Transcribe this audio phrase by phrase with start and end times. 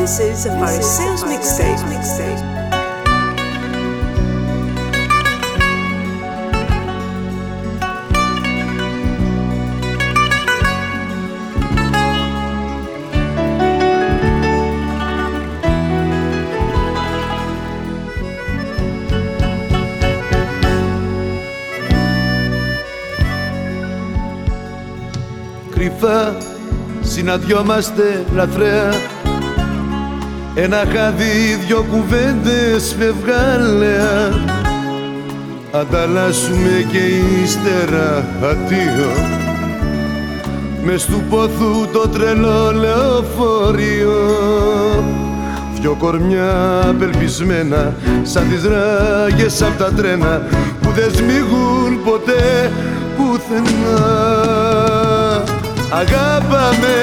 [0.00, 1.82] This is a Pharisees mixtape.
[1.90, 2.40] mixtape.
[25.70, 26.36] Κρυφά
[27.00, 29.09] συναντιόμαστε λαθρέα
[30.62, 34.32] ένα χάδι, δυο κουβέντες με βγάλεα
[35.72, 36.98] Ανταλλάσσουμε και
[37.42, 39.12] ύστερα αντίο
[40.84, 44.12] Μες του πόθου το τρελό λεωφορείο.
[45.80, 50.42] Δυο κορμιά απελπισμένα σαν τις ράγες απ' τα τρένα
[50.82, 52.70] Που δεν σμίγουν ποτέ
[53.16, 54.00] πουθενά.
[55.92, 56.96] Αγάπαμε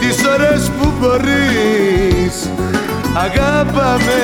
[0.00, 2.50] τις ώρες που μπορείς
[3.14, 4.20] Αγάπαμε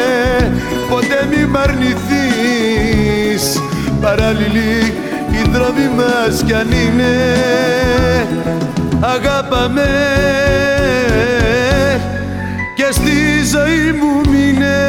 [0.89, 3.62] ποτέ μη μ' αρνηθείς.
[4.00, 4.94] Παράλληλοι
[5.31, 7.36] οι δρόμοι μας κι αν είναι.
[9.00, 9.89] Αγάπαμε
[12.75, 14.86] και στη ζωή μου μείνε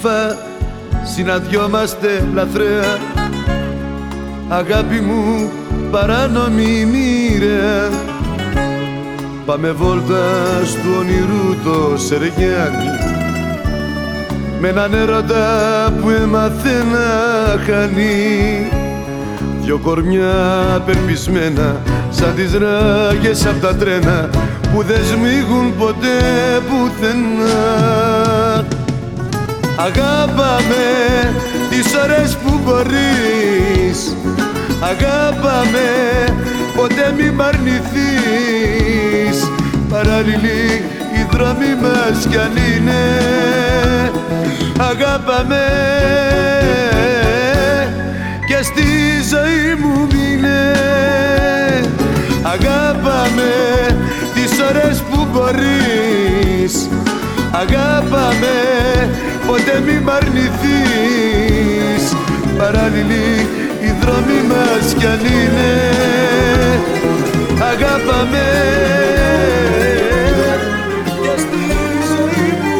[0.00, 0.36] κρυφά
[1.14, 2.98] συναντιόμαστε λαθρέα.
[4.48, 5.50] Αγάπη μου
[5.90, 7.90] παράνομη μοίρια
[9.46, 10.24] Πάμε βόλτα
[10.82, 13.14] του όνειρου το Σεργιάνι
[14.60, 17.06] με έναν έρωτα που έμαθε να
[17.64, 18.70] χάνει.
[19.60, 20.32] Δυο κορμιά
[20.86, 21.80] περπισμένα
[22.10, 24.30] σαν τις ράγες απ' τα τρένα
[24.72, 26.18] που δεν σμίγουν ποτέ
[26.68, 27.56] πουθενά
[29.76, 30.84] Αγάπαμε
[31.70, 34.16] τις ώρες που μπορείς.
[34.80, 35.88] Αγάπαμε
[36.76, 38.76] ποτέ μη μ' αρνηθείς
[39.90, 43.02] Παράλληλοι οι δρόμοι μας κι αν είναι.
[44.78, 45.64] Αγάπαμε
[48.48, 48.86] και στη
[49.30, 50.72] ζωή μου μείνε.
[52.42, 53.52] Αγάπαμε
[54.34, 56.88] τις ώρες που μπορείς
[57.60, 58.56] Αγάπαμε
[59.46, 62.04] ποτέ μη μ' αρνηθείς.
[62.58, 63.46] Παράλληλοι
[63.80, 65.72] οι δρόμοι μας κι αν είναι.
[67.60, 68.46] Αγάπαμε.
[71.22, 71.62] Και στη
[72.08, 72.76] ζωή μου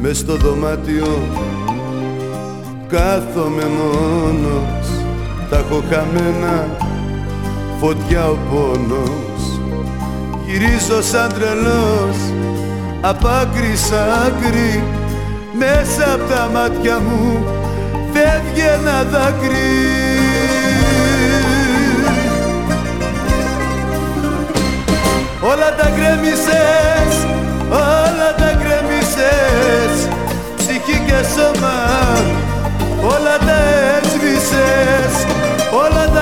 [0.00, 1.22] Μες στο δωμάτιο
[2.88, 4.88] κάθομαι μόνος.
[5.50, 6.88] Τα έχω χαμένα
[7.80, 9.60] φωτιά ο πόνος
[10.46, 12.16] Γυρίζω σαν τρελός
[13.00, 13.92] απ' άκρη σ'
[14.26, 14.82] άκρη.
[15.52, 17.44] Μέσα απ' τα μάτια μου
[18.12, 19.78] φεύγει ένα δάκρυ.
[25.40, 27.12] Όλα τα γκρέμισες,
[27.70, 30.08] όλα τα γκρέμισες.
[30.56, 31.76] Ψυχή και σώμα,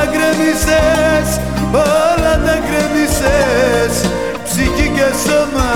[0.08, 1.41] Όλα τα γκρέμισες,
[1.72, 4.10] όλα τα γκρέμισες
[4.44, 5.72] Ψυχή και σώμα,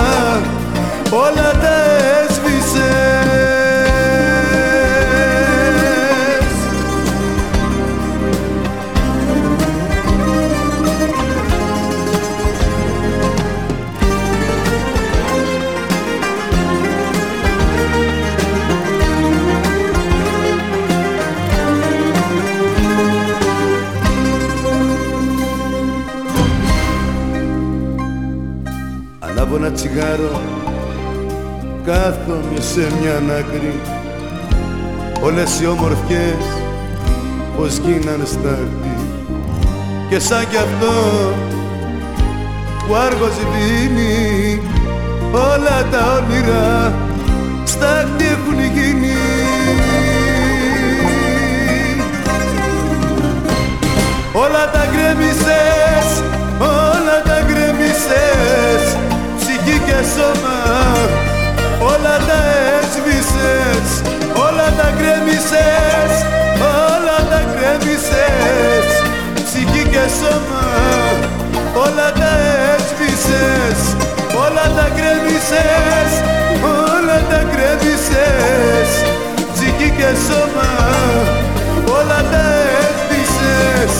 [1.11, 1.75] όλα τα
[2.19, 2.32] έσβησες
[29.93, 30.41] τσιγάρο
[31.85, 33.79] Κάθομαι σε μια άκρη.
[35.21, 36.45] Όλες οι όμορφιες
[37.57, 38.95] πως γίνανε στάχτη
[40.09, 40.93] Και σαν κι αυτό
[42.87, 44.61] που άργος δίνει
[45.31, 46.93] Όλα τα όνειρα
[47.63, 49.17] στάχτη έχουν γίνει.
[54.33, 55.72] Όλα τα γκρέμισες,
[61.79, 62.39] όλα τα
[62.79, 63.87] έσβησες,
[64.45, 66.13] όλα τα κρέμισες,
[66.95, 68.87] όλα τα κρέμισες
[69.45, 70.65] ψυχή και σώμα
[71.83, 72.31] όλα τα
[72.75, 73.79] έσβησες,
[74.43, 76.11] όλα τα κρέμισες,
[76.61, 78.89] όλα τα κρέμισες
[79.53, 80.71] ψυχή και σώμα
[81.97, 82.43] όλα τα
[82.79, 83.93] έσβησες,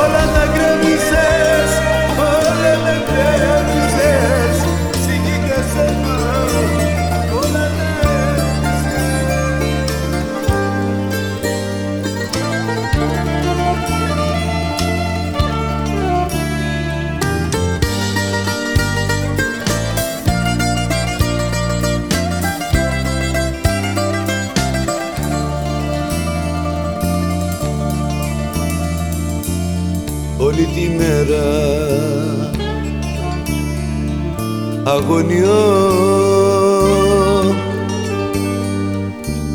[0.00, 1.70] όλα τα κρέμισες,
[2.16, 3.81] όλα τα κρέμισες
[31.02, 31.50] μέρα.
[34.84, 35.90] Αγωνιώ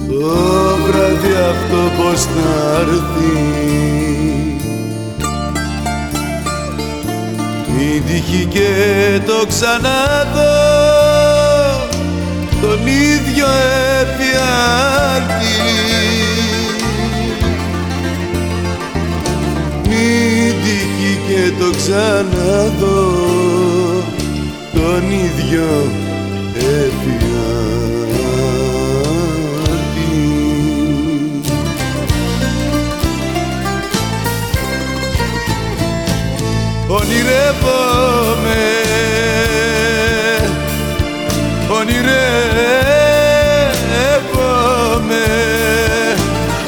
[0.07, 0.35] το
[0.85, 3.35] βράδυ αυτό πως θα έρθει.
[7.79, 8.71] Η τύχη και
[9.25, 10.57] το ξαναδώ
[12.61, 13.47] τον ίδιο
[14.01, 15.46] εφιάλτη
[21.27, 23.15] και το ξαναδώ.
[24.73, 25.91] Τον ίδιο
[26.53, 27.27] εφιάλτη
[36.87, 38.63] Ονειρεύομαι.
[41.69, 42.15] Ονειρεύομαι.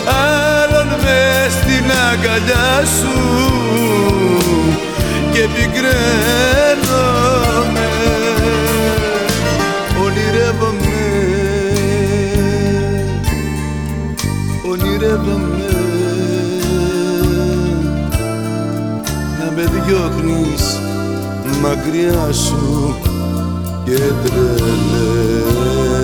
[0.06, 3.29] Άλλον μες στην αγκαλιά σου
[5.40, 5.90] και πικραίνομαι.
[10.04, 11.04] Ονειρεύομαι.
[14.70, 15.70] Ονειρεύομαι.
[19.40, 20.64] Να με διώχνεις
[21.62, 22.96] μακριά σου
[23.86, 25.99] και τρελαίνομαι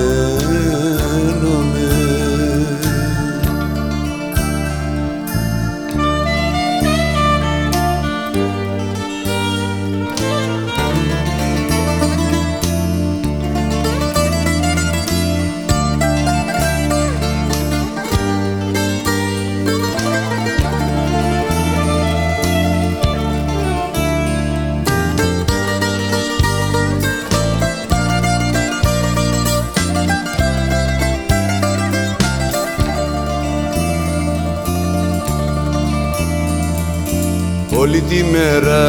[38.10, 38.84] τη μέρα.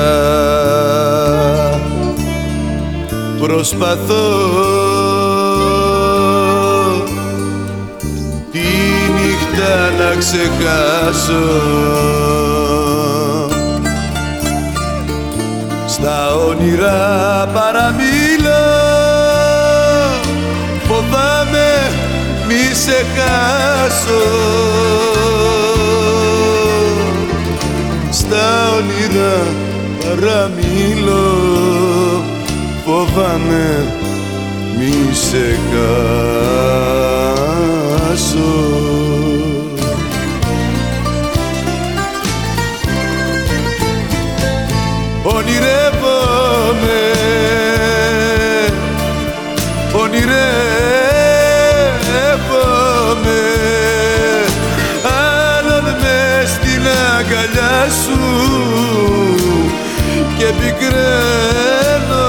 [3.41, 4.27] Προσπαθώ
[8.53, 8.59] τη
[9.15, 11.45] νύχτα να ξεχάσω.
[15.87, 18.67] Στα όνειρα παραμιλώ
[20.89, 21.91] φοβάμαι
[22.49, 24.23] μη σε χάσω
[28.77, 29.37] όνειρα
[30.01, 31.29] παραμιλώ
[32.85, 33.85] φοβάμαι
[34.79, 35.59] μη σε
[38.11, 38.55] χάσω.
[45.23, 47.16] Ονειρεύομαι
[60.39, 62.27] και πικραίνομαι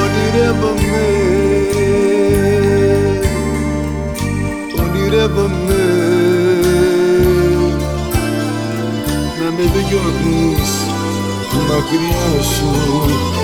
[0.00, 1.06] Ονειρεύομαι.
[4.80, 5.84] Ονειρεύομαι.
[9.40, 10.70] Να με διώχνεις
[11.68, 13.35] μακριά σου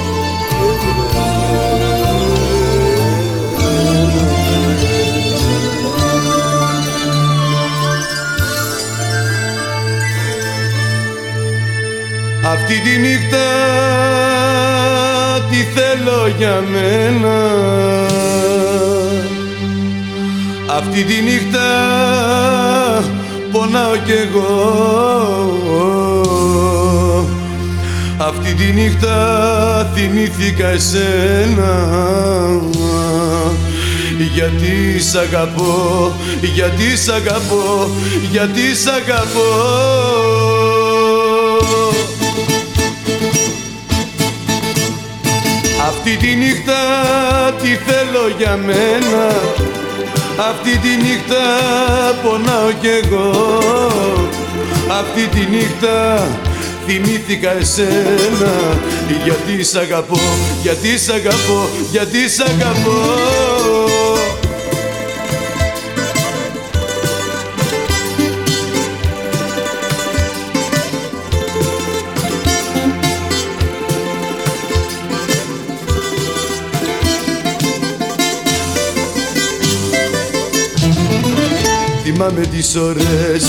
[12.73, 13.47] Αυτή τη νύχτα
[15.51, 17.39] τι θέλω για μένα.
[20.77, 21.69] Αυτή τη νύχτα
[23.53, 24.53] πονάω κι εγώ.
[28.19, 31.89] Αυτή τη νύχτα θυμήθηκα εσένα.
[34.35, 36.13] Γιατί σ' αγαπώ,
[36.55, 37.91] γιατί σ' αγαπώ,
[38.31, 40.52] γιατί σ' αγαπώ
[46.15, 46.73] Αυτή τη νύχτα
[47.63, 49.27] τι θέλω για μένα.
[50.51, 51.45] Αυτή τη νύχτα
[52.23, 53.31] πονάω κι εγώ.
[54.89, 56.29] Αυτή τη νύχτα
[56.87, 58.53] θυμήθηκα εσένα.
[59.25, 60.21] Γιατί σ' αγαπώ,
[60.63, 63.42] γιατί σ' αγαπώ, γιατί σ' αγαπώ
[82.31, 83.45] Με τις ώρες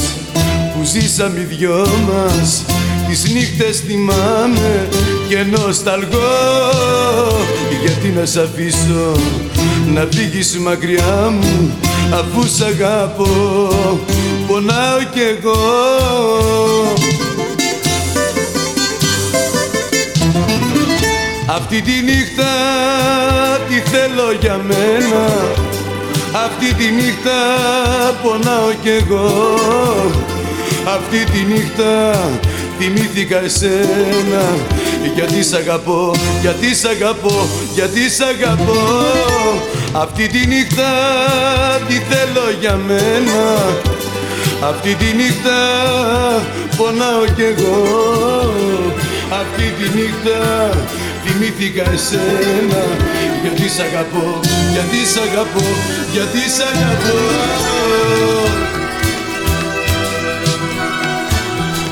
[0.73, 2.63] που ζήσαμε οι δυο μας
[3.07, 4.87] Τις νύχτες θυμάμαι
[5.29, 6.17] και νοσταλγώ.
[7.83, 9.11] Γιατί να σ' αφήσω
[9.93, 11.71] να φύγεις μακριά μου
[12.13, 13.27] Αφού σ' αγαπώ
[14.47, 15.61] πονάω κι εγώ.
[21.47, 22.51] Αυτή τη νύχτα
[23.67, 25.62] τι θέλω για μένα
[26.35, 27.39] αυτή τη νύχτα
[28.23, 29.29] πονάω κι εγώ.
[30.95, 32.19] Αυτή τη νύχτα
[32.79, 34.43] θυμήθηκα εσένα.
[35.15, 36.11] Γιατί σ' αγαπώ,
[36.41, 38.81] γιατί σ' αγαπώ, γιατί σ' αγαπώ.
[39.91, 40.91] Αυτή τη νύχτα
[41.87, 43.41] τι θέλω για μένα.
[44.69, 45.57] Αυτή τη νύχτα
[46.77, 47.83] πονάω κι εγώ.
[49.41, 50.69] Αυτή τη νύχτα
[51.23, 53.12] θυμήθηκα εσένα
[53.43, 54.39] Γιατί σ' αγαπώ,
[54.71, 55.65] γιατί σ' αγαπώ,
[56.13, 57.19] γιατί σ' αγαπώ.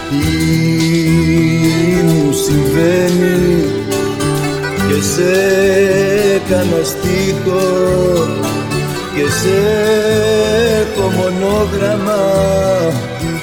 [0.10, 3.64] Τι μου συμβαίνει
[4.88, 5.32] και σε
[6.36, 7.66] έκανα στίχο
[9.16, 9.56] και σε
[10.82, 12.24] έχω μονόγραμμα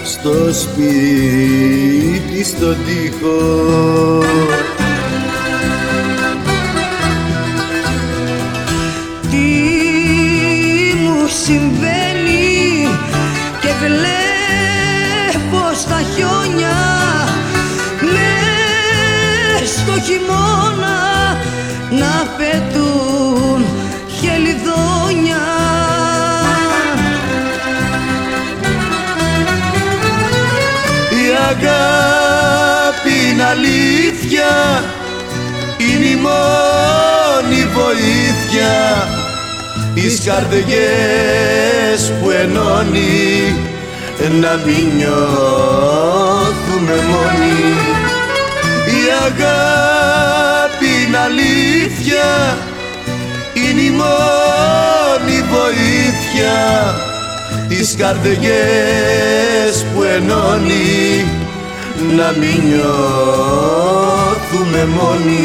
[0.05, 3.39] στο σπίτι στο τοίχο
[34.09, 34.85] αλήθεια
[35.79, 39.09] είναι η μόνη βοήθεια.
[39.95, 43.55] Τις καρδιές που ενώνει
[44.41, 47.61] να μην νιώθουμε μόνοι.
[48.87, 52.57] Η αγάπη είναι αλήθεια.
[53.55, 56.57] Είναι η μόνη βοήθεια.
[57.69, 61.27] Τις καρδιές που ενώνει
[62.17, 64.01] να μην νιώθουμε
[64.85, 65.43] μόνοι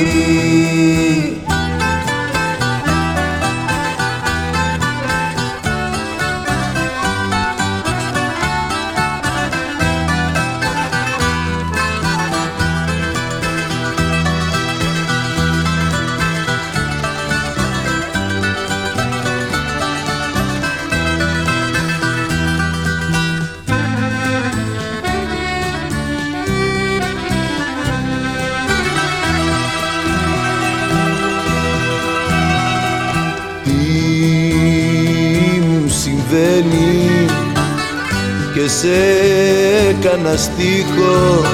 [38.83, 41.45] έκανα στίχο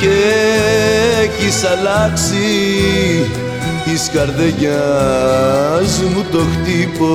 [0.00, 0.08] και
[1.22, 2.50] έχεις αλλάξει
[3.84, 7.12] της καρδιάς μου το χτύπο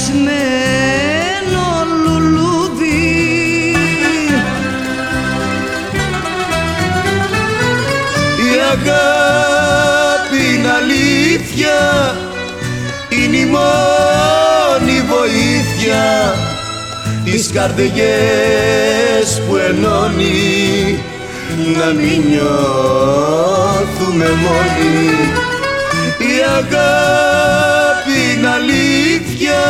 [0.00, 1.66] ανθισμένο
[2.04, 3.12] λουλούδι.
[8.36, 11.78] Η αγάπη είναι αλήθεια
[13.08, 16.34] είναι η μόνη βοήθεια
[17.24, 21.04] τις καρδιές που ενώνει.
[21.76, 25.10] Να μην νιώθουμε μόνοι.
[26.18, 27.69] Η αγάπη
[28.40, 29.60] είναι αλήθεια.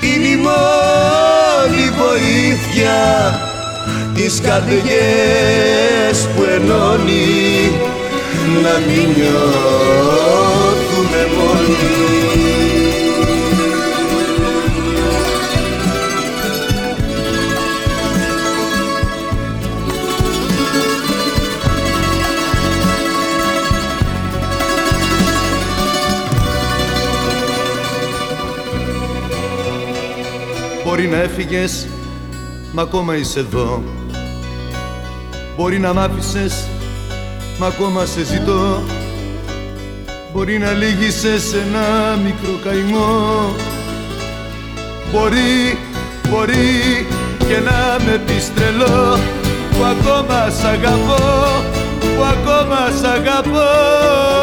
[0.00, 2.96] Είναι η μόνη βοήθεια
[4.14, 7.72] τις καρδιές που ενώνει.
[8.62, 10.40] Να μην νιώθουμε
[11.36, 12.67] μόνοι
[31.08, 31.86] Μπορεί να έφυγες,
[32.72, 33.82] μα ακόμα είσαι εδώ.
[35.56, 36.68] Μπορεί να μ' άφησες,
[37.58, 38.82] μα ακόμα σε ζητώ.
[40.32, 43.54] Μπορεί να λύγησες σε ένα μικρό καημό.
[45.12, 45.78] Μπορεί,
[46.30, 47.06] μπορεί
[47.38, 49.18] και να με πεις τρελό
[49.70, 51.62] Που ακόμα σ' αγαπώ,
[52.00, 54.37] που ακόμα σ' αγαπώ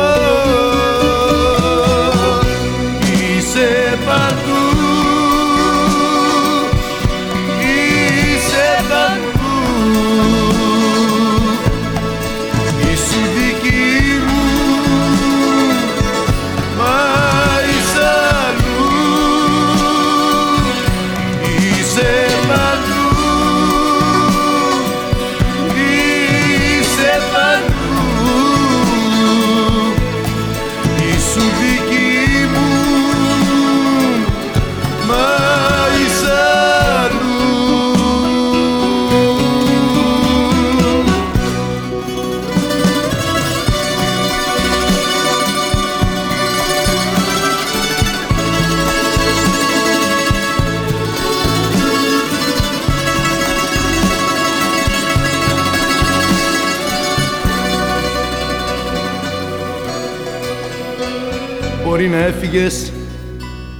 [62.25, 62.91] έφυγες,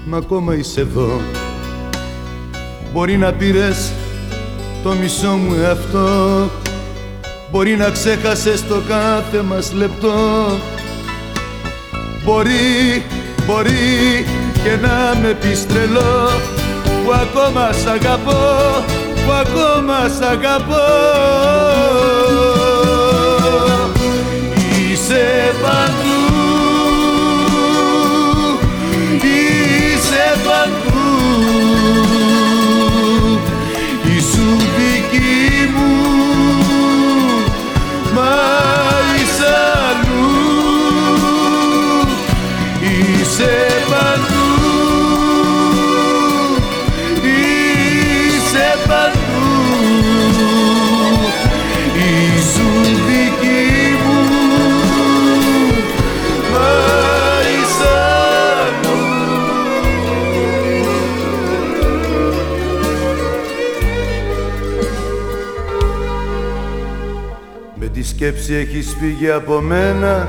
[0.05, 1.21] μα ακόμα είσαι εδώ.
[2.93, 3.91] Μπορεί να πήρες
[4.83, 6.49] το μισό μου εαυτό.
[7.51, 10.13] Μπορεί να ξέχασες το κάθε μας λεπτό.
[12.23, 13.05] Μπορεί,
[13.45, 14.25] μπορεί
[14.63, 16.29] και να με πεις τρελό
[17.05, 18.83] Που ακόμα σ' αγαπώ,
[19.25, 21.94] που ακόμα σ' αγαπώ
[68.25, 70.27] σκέψη έχεις φύγει από μένα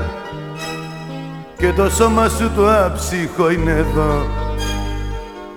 [1.57, 4.27] και το σώμα σου το άψυχο είναι εδώ.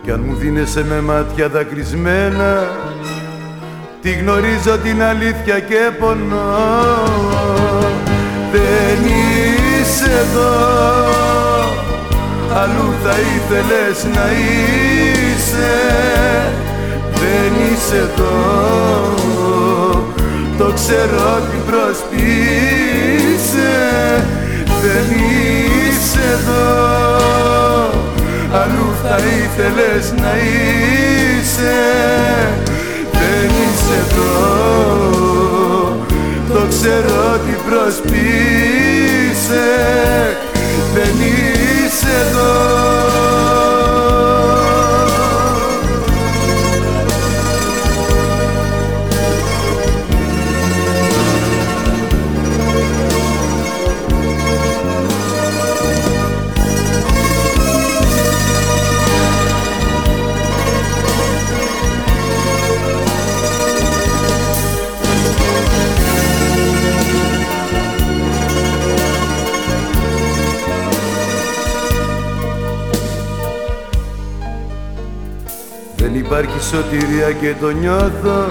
[0.02, 2.68] Κι αν μου δίνεσαι με μάτια δακρυσμένα
[4.02, 7.02] τη γνωρίζω την αλήθεια και πονώ.
[8.52, 10.52] Δεν είσαι εδώ
[12.54, 15.70] αλλού θα ήθελες να είσαι.
[17.12, 19.39] Δεν είσαι εδώ
[20.60, 22.24] το ξέρω τι προσποιείσαι
[24.82, 26.68] Δεν είσαι εδώ.
[28.52, 31.78] Αλλού θα ήθελες να είσαι.
[33.12, 34.34] Δεν είσαι εδώ.
[36.52, 39.68] Το ξέρω τι προσποιείσαι
[40.94, 42.79] Δεν είσαι εδώ
[76.30, 78.44] υπάρχει σωτηρία και το νιώθω.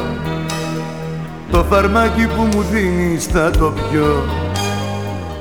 [1.52, 4.24] Το φαρμάκι που μου δίνεις θα το πιω.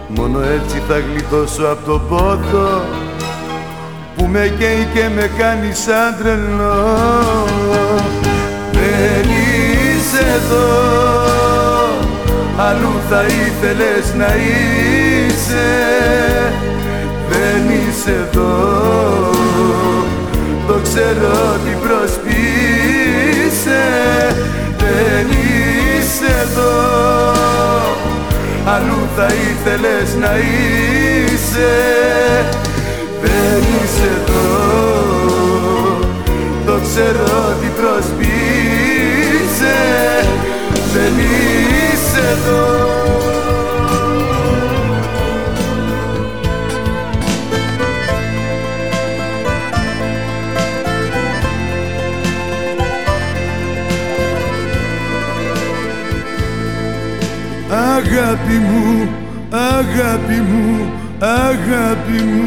[0.09, 2.83] Μόνο έτσι θα γλιτώσω από το πόθο
[4.17, 6.97] Που με καίει και με κάνει σαν τρελό.
[8.73, 10.69] Δεν είσαι εδώ
[12.57, 15.69] Αλλού θα ήθελες να είσαι.
[17.29, 18.79] Δεν είσαι εδώ.
[19.63, 19.98] το
[20.99, 23.85] ξέρω τι προσποιείσαι
[24.79, 26.77] Δεν είσαι εδώ.
[28.65, 31.73] Αλλού θα ήθελες να είσαι
[33.23, 34.49] Δεν είσαι εδώ.
[36.67, 39.77] Το ξέρω τι προσποιείσαι
[40.93, 42.88] Δεν είσαι εδώ
[57.99, 59.09] Αγάπη μου,
[59.51, 62.45] αγάπη μου, αγάπη μου.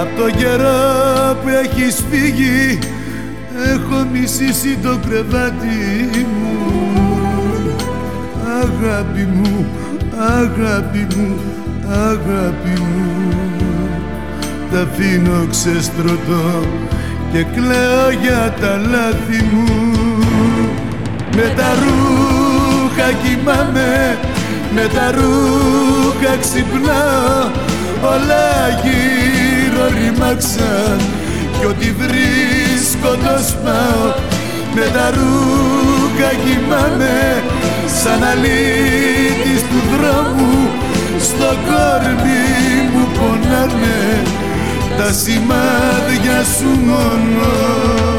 [0.00, 2.78] Απ' το καιρό που έχεις φύγει
[3.62, 6.58] Έχω μισήσει το κρεβάτι μου.
[8.62, 9.66] Αγάπη μου,
[10.18, 11.38] αγάπη μου,
[11.88, 13.28] αγάπη μου.
[14.70, 16.62] Τα αφήνω ξεστρωτώ
[17.32, 19.64] και κλαίω για τα λάθη μου.
[21.36, 22.13] Με τα ρούχα
[23.22, 24.18] κοιμάμαι,
[24.74, 27.72] με τα ρούχα ξυπνάω
[28.12, 30.98] Όλα γύρω ρημάξαν
[31.58, 34.06] κι ό,τι βρίσκω το σπάω.
[34.74, 37.42] Με τα ρούχα κοιμάμαι
[38.02, 40.68] σαν αλήτης του δρόμου.
[41.20, 42.44] Στο κόρμι
[42.92, 44.22] μου πονάνε
[44.96, 48.13] τα σημάδια σου μόνο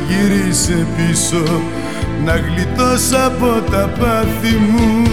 [0.08, 1.62] Γύρισε πίσω
[2.26, 5.06] να γλιτώσω από τα πάθη μου.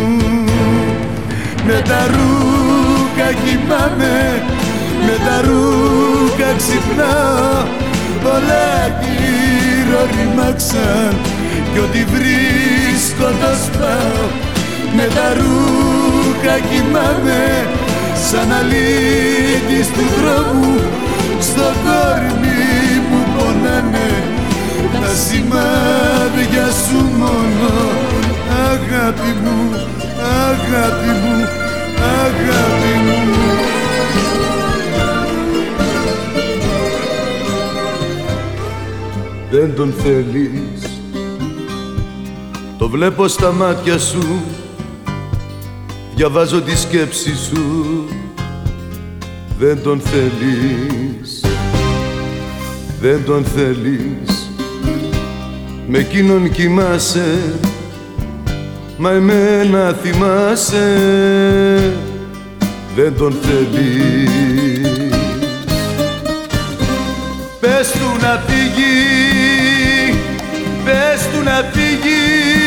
[1.67, 4.43] Με τα ρούχα κοιμάμαι,
[5.07, 7.67] με τα ρούχα ξυπνάω.
[8.25, 11.17] Όλα γύρω ρημάξαν
[11.73, 14.27] κι ό,τι βρίσκω το σπάω.
[14.97, 17.67] Με τα ρούχα κοιμάμαι
[18.31, 20.81] σαν αλήτης του δρόμου
[21.41, 22.59] στο κόρμι
[23.11, 24.11] μου πονάνε
[24.93, 27.71] τα σημάδια σου μόνο.
[28.71, 29.87] Αγάπη μου,
[30.43, 31.49] αγάπη μου,
[32.23, 33.19] αγάπη μου.
[39.51, 41.01] Δεν τον θέλεις.
[42.79, 44.43] Το βλέπω στα μάτια σου
[46.19, 48.05] Διαβάζω τη σκέψη σου.
[49.59, 51.45] Δεν τον θέλεις.
[53.01, 54.51] Δεν τον θέλεις.
[55.87, 57.59] Με εκείνον κοιμάσαι.
[58.97, 60.97] Μα εμένα θυμάσαι.
[62.97, 64.31] Δεν τον θέλεις.
[67.61, 68.99] Πες του να φύγει.
[70.85, 72.59] Πες του να φύγει.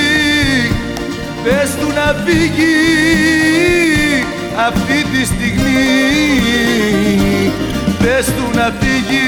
[1.43, 2.75] Πες του να φύγει
[4.67, 6.31] αυτή τη στιγμή.
[8.03, 9.21] Πες του να φύγει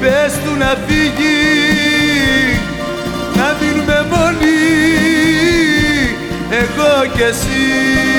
[0.00, 1.36] Πες του να φύγει
[3.36, 4.56] Να μείνουμε μόνοι
[6.50, 8.13] εγώ κι εσύ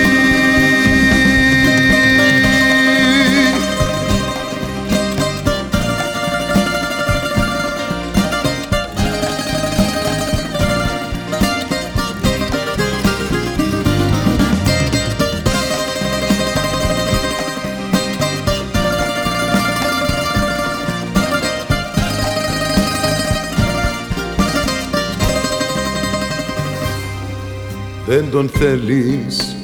[28.15, 29.55] δεν τον θέλεις.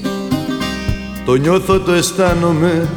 [1.25, 2.87] Το νιώθω, το αισθάνομαι.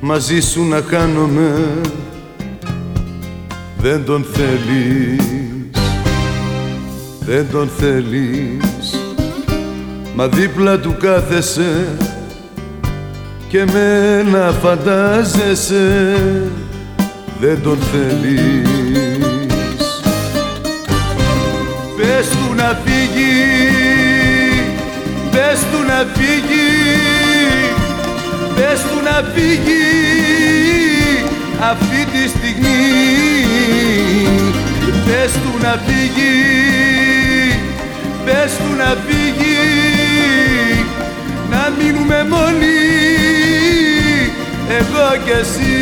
[0.00, 1.68] Μαζί σου να χάνομαι.
[3.78, 5.70] Δεν τον θέλεις.
[7.20, 9.00] Δεν τον θέλεις.
[10.14, 11.96] Μα δίπλα του κάθεσαι.
[13.48, 16.16] Και μένα φαντάζεσαι.
[17.40, 18.85] Δεν τον θέλεις
[25.96, 26.68] να φύγει,
[28.54, 29.86] πες του να φύγει
[31.70, 32.84] αυτή τη στιγμή.
[35.06, 36.36] Πες του να φύγει,
[38.24, 39.56] πες του να φύγει,
[41.50, 42.78] να μείνουμε μόνοι
[44.78, 45.76] εγώ κι εσύ.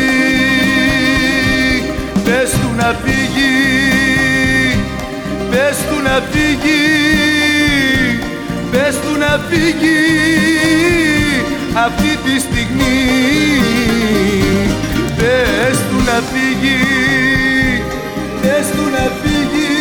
[2.23, 3.53] Πες του να φύγει,
[5.49, 7.34] Πες του να φύγει,
[8.85, 10.01] πες του να φύγει
[11.85, 13.01] αυτή τη στιγμή.
[15.17, 16.81] Πες του να φύγει,
[18.41, 19.73] πες του να φύγει.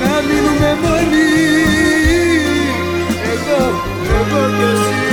[0.00, 1.30] Να μείνουμε μόνοι.
[3.32, 3.60] Εγώ,
[4.18, 5.09] εγώ κι εσύ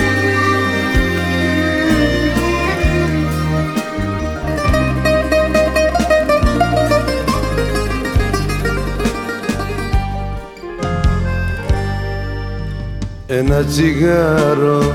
[13.38, 14.93] ένα τσιγάρο.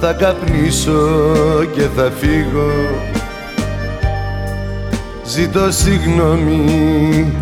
[0.00, 1.08] Θα καπνίσω
[1.74, 2.70] και θα φύγω.
[5.24, 7.32] Ζητώ συγγνώμη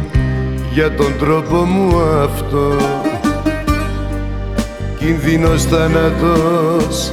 [0.72, 2.76] για τον τρόπο μου αυτό.
[4.98, 7.12] Κινδύνος θάνατος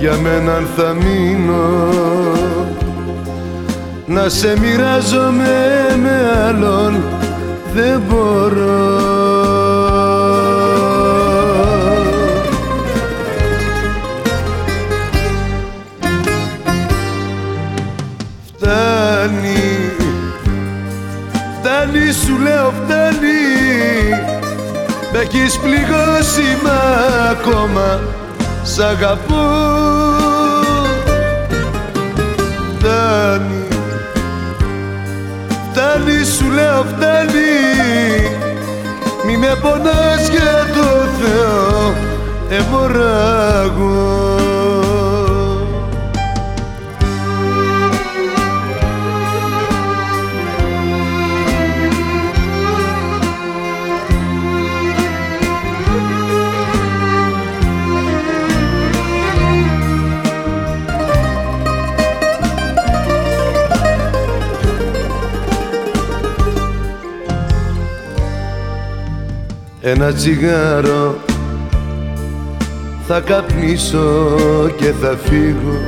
[0.00, 1.88] για μένα θα μείνω.
[4.06, 5.48] Να σε μοιράζομαι
[6.02, 7.02] με άλλον
[7.74, 9.19] δεν μπορώ
[22.30, 23.42] σου λέω φτάνει.
[25.12, 26.80] Μ' έχεις πληγώσει μα
[27.30, 28.00] ακόμα
[28.62, 29.48] σ' αγαπώ.
[32.78, 33.66] Φτάνει,
[35.70, 37.58] φτάνει σου λέω φτάνει.
[39.26, 41.94] Μη με πονάς για το Θεό
[42.48, 44.29] εμωράγω
[69.90, 71.16] ένα τσιγάρο.
[73.06, 74.36] Θα καπνίσω
[74.76, 75.78] και θα φύγω.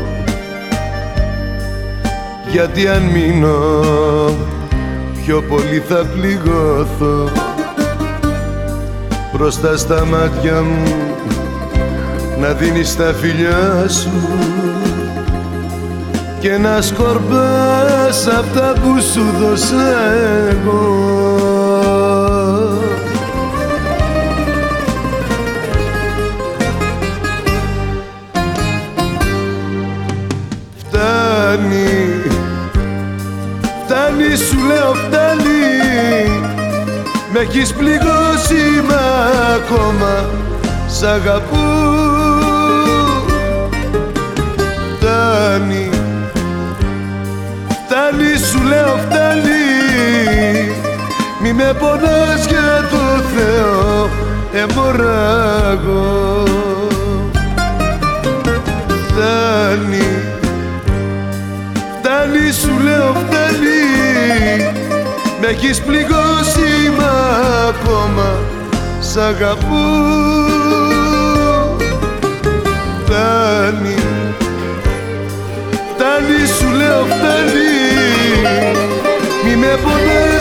[2.51, 3.85] Γιατί αν μείνω
[5.25, 7.31] πιο πολύ θα πληγώθω.
[9.35, 10.93] Μπροστά στα μάτια μου
[12.41, 14.11] να δίνεις τα φιλιά σου.
[16.41, 20.13] Και να σκορπάς αυτά που σου δώσα
[20.51, 21.52] εγώ
[37.55, 40.25] έχεις πληγώσει μα ακόμα
[40.89, 41.91] σ' αγαπώ.
[44.97, 45.91] Φτάνει,
[47.69, 49.51] φτάνει σου λέω φτάνει.
[51.43, 54.09] Μη με πονάς για το Θεό
[54.53, 56.43] εμωράγω
[59.07, 60.09] Φτάνει,
[61.99, 63.83] φτάνει σου λέω φτάνει.
[65.41, 66.32] Με έχεις πληγώσει μα
[67.69, 68.39] ακόμα
[69.01, 69.85] σ' αγαπώ.
[73.05, 73.97] Φτάνει,
[75.95, 77.73] φτάνει σου λέω φτάνει.
[79.45, 80.32] Μη με πονάς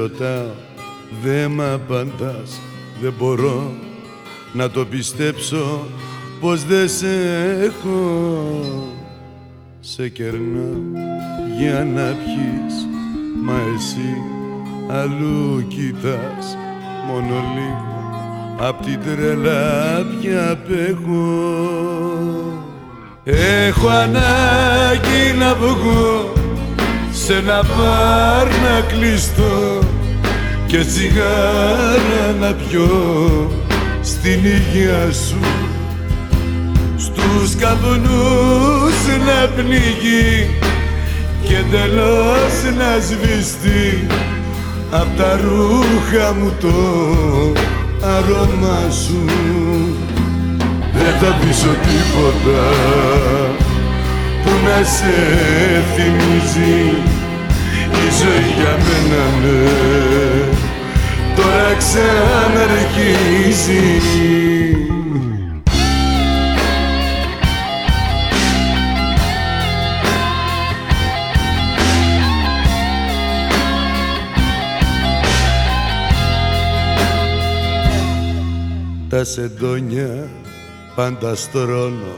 [0.00, 0.50] ρωτάω,
[1.22, 2.60] δε μ' απαντάς,
[3.00, 3.72] δεν μπορώ
[4.52, 5.86] να το πιστέψω
[6.40, 7.08] πως δεν σε
[7.62, 8.78] έχω.
[9.80, 10.80] Σε κερνάω
[11.58, 12.86] για να πιείς,
[13.44, 14.16] μα εσύ
[14.88, 16.56] αλλού κοιτάς
[17.06, 17.88] μόνο λίγο
[18.58, 21.58] απ' την τρελά πια απέχω.
[23.24, 26.32] Έχω ανάγκη να βγω
[27.12, 29.78] σε ένα μπαρ να κλειστώ
[30.70, 33.50] και τσιγάρα να πιω
[34.02, 35.38] στην υγεία σου.
[36.96, 40.50] Στους καπνούς να πνιγεί
[41.42, 44.06] και τελώς να σβηστεί
[44.90, 46.74] απ' τα ρούχα μου το
[48.06, 49.24] αρώμα σου.
[50.92, 52.68] Δεν θα πείσω τίποτα
[54.42, 55.14] που να σε
[55.94, 57.09] θυμίζει
[57.92, 60.48] η ζωή για μένα ναι.
[61.36, 63.50] Τώρα ξαναρχίζει.
[79.08, 80.28] Τα σεντόνια
[80.94, 82.16] πάντα στρώνω.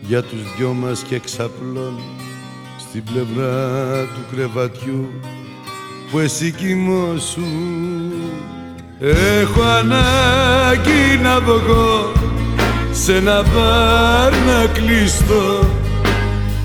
[0.00, 2.25] Για τους δυο μας και ξαπλώνω
[2.96, 5.10] στην πλευρά του κρεβατιού
[6.10, 7.42] που εσύ κοιμώσου.
[9.40, 12.12] Έχω ανάγκη να βγω
[12.92, 15.68] σε ένα μπαρ να κλειστώ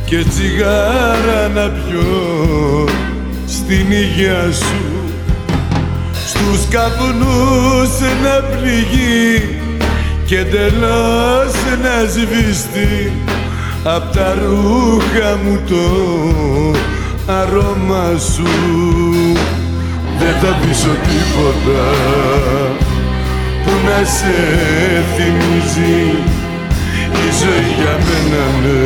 [0.05, 2.87] και τσιγάρα να πιω
[3.47, 4.85] στην υγεία σου.
[6.27, 9.59] Στους καπνούς να πληγεί
[10.25, 13.11] και τελώς να σβηστεί
[13.83, 15.85] απ' τα ρούχα μου το
[17.33, 18.51] αρώμα σου.
[20.19, 21.85] Δεν θα πείσω τίποτα
[23.63, 24.37] που να σε
[25.15, 26.01] θυμίζει.
[27.13, 28.85] Η ζωή για μένα ναι.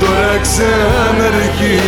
[0.00, 1.84] Τώρα ξαναρχίζει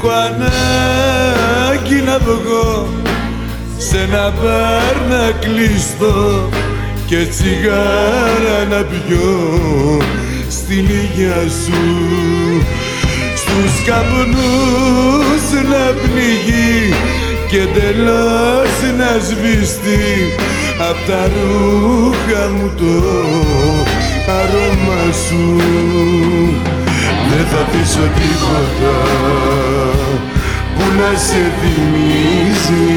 [0.00, 2.88] Έχω ανάγκη να βγω
[3.78, 6.48] σε ένα μπαρ να κλειστώ
[7.06, 10.00] και τσιγάρα να πιω
[10.50, 11.82] στην υγεία σου.
[13.36, 16.94] Στους καπνούς να πνιγεί
[17.48, 20.34] και τελώς να σβηστεί
[20.90, 23.04] απ' τα ρούχα μου το
[24.32, 25.56] αρώμα σου
[27.30, 28.94] δεν θα πείσω τίποτα
[30.74, 32.88] που να σε θυμίζει.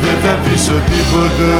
[0.00, 1.54] Δεν θα πείσω τίποτα.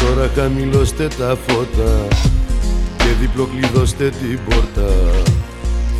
[0.00, 2.06] Τώρα χαμηλώστε τα φώτα
[2.96, 4.92] και διπλοκλειδώστε την πόρτα.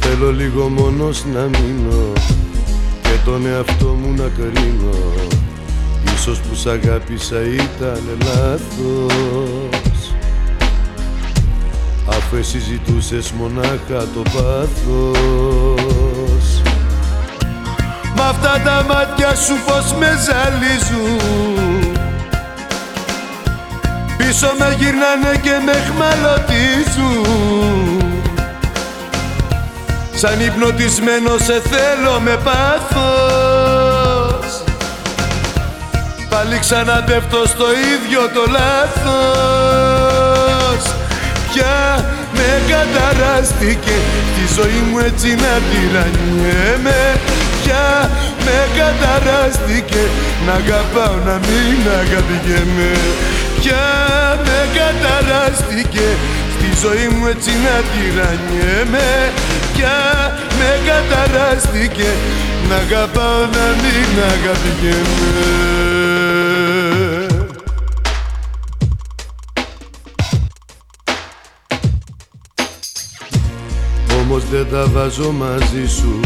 [0.01, 2.13] Θέλω λίγο μόνος να μείνω
[3.03, 5.15] και τον εαυτό μου να κρίνω
[6.27, 10.15] Ίσως που σ' αγάπησα ήταν λάθος.
[12.09, 15.03] Αφού εσύ ζητούσες μονάχα το πάθος.
[18.17, 21.99] Μ' αυτά τα μάτια σου πως με ζαλίζουν.
[24.17, 27.25] Πίσω με γυρνάνε και με χμαλωτίζουν.
[30.15, 33.34] Σαν υπνοτισμένο σε θέλω με πάθος
[36.45, 39.63] Πάλι ξαναπέφτω στο ίδιο το λάθος.
[41.51, 41.77] Πια
[42.37, 43.97] με καταράστηκε
[44.35, 47.03] τη ζωή μου έτσι να τυραννιέμαι
[47.63, 47.87] Πια
[48.45, 50.03] με καταράστηκε
[50.47, 52.93] να αγαπάω να μην αγαπηγέμαι.
[53.61, 53.87] Πια
[54.45, 56.07] με καταράστηκε
[56.55, 59.09] στη ζωή μου έτσι να τυραννιέμαι
[59.75, 59.99] Πια
[60.59, 62.09] με καταράστηκε
[62.69, 66.14] να αγαπάω να μην αγαπηγέμαι
[74.35, 76.21] Όμως δεν τα βάζω μαζί σου.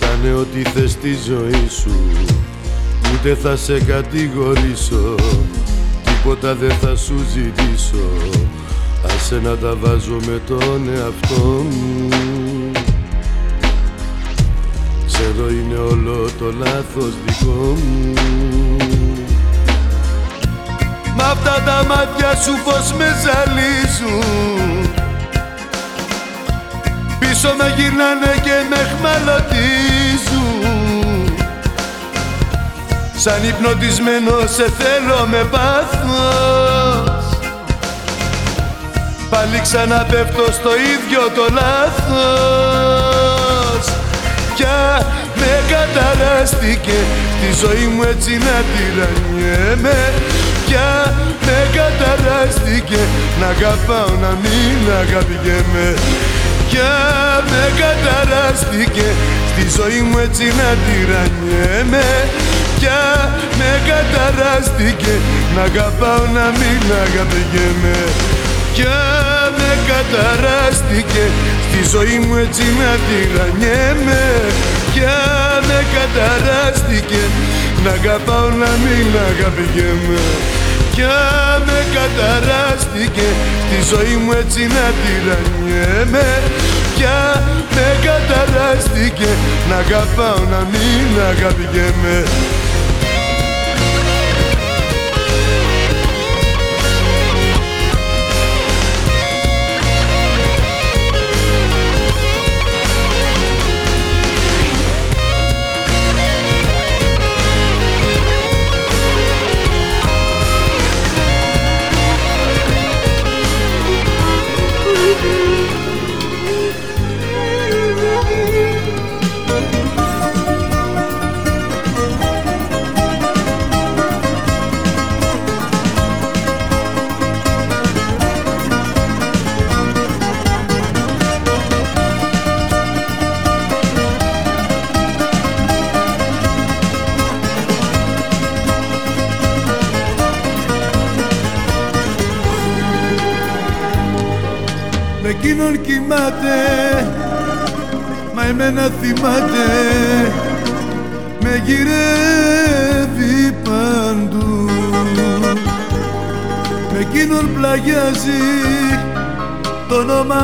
[0.00, 1.94] Κάνε ό,τι θες στη ζωή σου.
[3.12, 5.14] Ούτε θα σε κατηγορήσω.
[6.04, 8.06] Τίποτα δεν θα σου ζητήσω.
[9.06, 12.08] Άσε να τα βάζω με τον εαυτό μου.
[15.06, 18.12] Ξέρω είναι όλο το λάθος δικό μου.
[21.16, 24.93] Μ' αυτά τα μάτια σου πως με ζαλίζουν
[27.44, 30.54] Πίσω με γυρνάνε και με χμαλωτίζουν.
[33.16, 37.24] Σαν υπνοτισμένο σε θέλω με πάθος.
[39.30, 43.04] Πάλι ξαναπέφτω στο ίδιο το λάθος.
[44.54, 46.98] Πια με καταράστηκε
[47.40, 50.12] τη ζωή μου έτσι να τυραννιέμαι.
[50.66, 51.14] Πια
[51.46, 53.00] με καταράστηκε
[53.40, 55.88] να αγαπάω να μην αγαπηγέμαι
[56.68, 56.94] Πια
[57.50, 59.06] με καταράστηκε.
[59.50, 62.06] Στη ζωή μου έτσι να τυραννιέμαι
[62.78, 63.02] Πια
[63.58, 65.14] με καταράστηκε.
[65.54, 67.96] Να αγαπάω να μην αγαπηγέμαι.
[68.74, 69.00] Πια
[69.58, 71.24] με καταράστηκε.
[71.66, 74.22] Στη ζωή μου έτσι να τυραννιέμαι
[74.94, 75.18] Πια
[75.68, 77.22] με καταράστηκε.
[77.84, 80.22] Να αγαπάω να μην αγαπηγέμαι
[80.94, 83.26] Πια με καταράστηκε.
[83.66, 86.42] Στη ζωή μου έτσι να τυραννιέμαι
[86.96, 87.42] Πια
[87.74, 89.28] με καταράστηκε
[89.68, 92.16] να αγαπάω να μην αγαπηγέμαι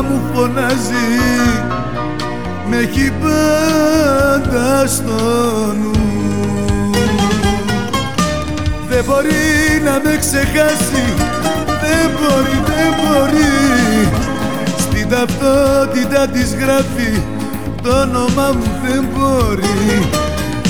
[0.01, 1.09] Το όνομα μου φωνάζει.
[2.71, 5.13] Με έχει πάντα στο
[5.81, 5.91] νου.
[8.89, 11.05] Δεν μπορεί να με ξεχάσει.
[11.67, 14.09] Δεν μπορεί, δεν μπορεί.
[14.79, 17.23] Στην ταυτότητα της γράφει.
[17.83, 20.09] Το όνομα μου δεν μπορεί.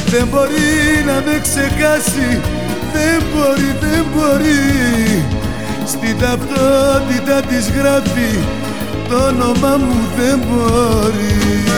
[0.07, 2.41] Δεν μπορεί να με ξεχάσει.
[2.93, 5.25] Δεν μπορεί, δεν μπορεί.
[5.87, 8.39] Στην ταυτότητα της γράφει
[9.11, 11.70] Το όνομα μου δεν μπορεί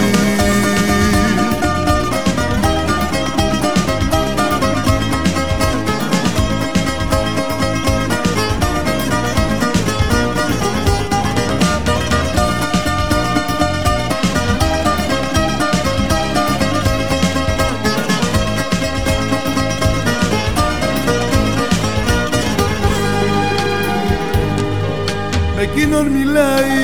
[25.74, 26.80] εκείνον μιλάει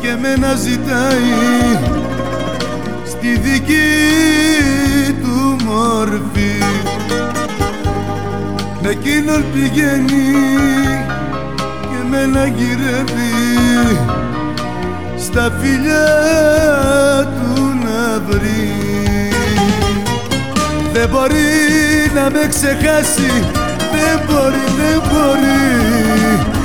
[0.00, 1.78] και μένα ζητάει.
[3.06, 3.92] Στη δική
[5.22, 6.62] του μορφή.
[8.82, 10.32] Με εκείνον πηγαίνει
[11.80, 13.98] και μένα γυρεύει.
[15.18, 16.06] Στα φιλιά
[17.24, 18.72] του να βρει.
[20.92, 23.44] Δεν μπορεί να με ξεχάσει.
[23.92, 26.56] Δεν μπορεί, δεν μπορεί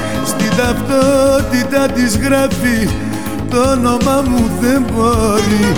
[0.52, 2.90] Στην ταυτότητα της γράφει.
[3.50, 5.72] Το όνομα μου δεν μπορεί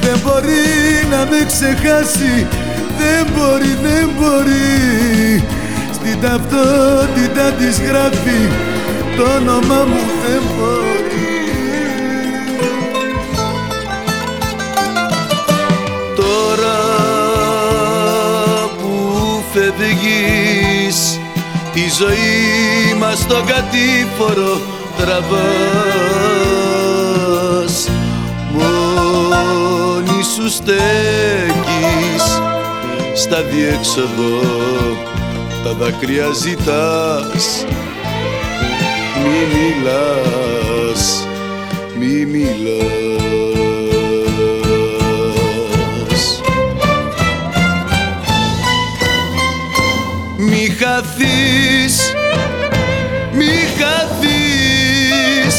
[0.00, 0.64] Δεν μπορεί
[1.10, 2.46] να με ξεχάσει.
[2.98, 5.44] Δεν μπορεί, δεν μπορεί.
[5.92, 8.40] Στην ταυτότητα της γράφει.
[9.16, 10.96] Το όνομα μου δεν μπορεί.
[16.16, 16.78] Τώρα
[18.78, 21.05] που φεύγεις
[21.76, 24.60] τη ζωή μας στο κατήφορο
[24.98, 25.36] τραβάς.
[28.52, 32.24] Μόνη σου στέκεις
[33.14, 34.40] στα διέξοδο
[35.64, 37.64] τα δάκρυα ζητάς.
[39.22, 41.26] Μη μιλάς,
[41.98, 43.05] μη μιλάς
[50.78, 52.14] χαθείς,
[53.32, 55.56] μη χαθείς.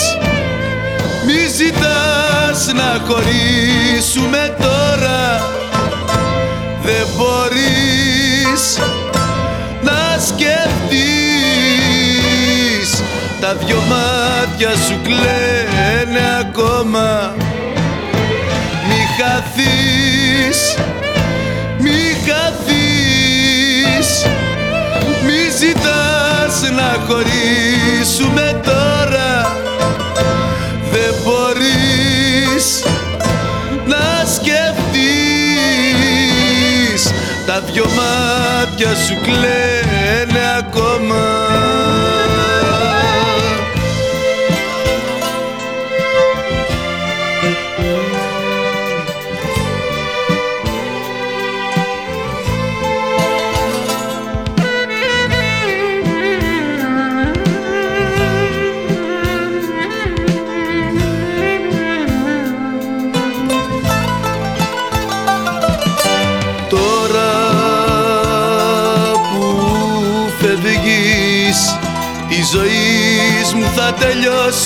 [1.25, 5.21] Μη ζητάς να χωρίσουμε τώρα.
[6.83, 8.79] Δεν μπορείς
[9.81, 10.87] να σκεφτείς.
[13.39, 17.35] Τα δυο μάτια σου κλαίνε ακόμα.
[18.87, 20.75] Μη χαθείς,
[21.77, 22.66] μη χαθείς
[25.67, 29.31] ζητάς να χωρίσουμε τώρα.
[30.91, 32.83] Δεν μπορείς
[33.85, 34.61] να σκεφτείς.
[37.45, 41.46] Τα δυο μάτια σου κλαίνε ακόμα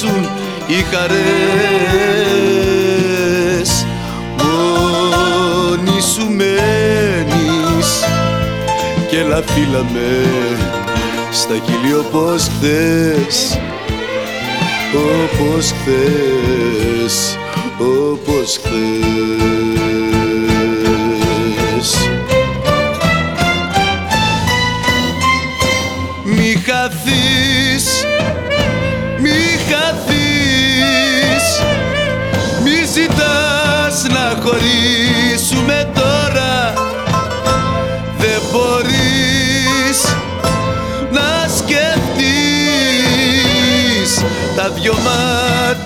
[0.02, 0.30] τελειώσουν
[0.68, 2.02] οι χαρές.
[4.38, 7.90] Μόνη σου μένεις
[9.10, 10.26] και έλα φύλλα με
[11.32, 13.60] στα χείλη όπως χθες.
[14.94, 17.38] Όπως χθες,
[17.78, 18.92] όπως χθες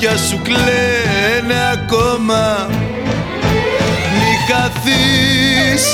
[0.06, 2.68] μάτια σου κλαίνε ακόμα.
[4.14, 5.86] Μη χαθείς,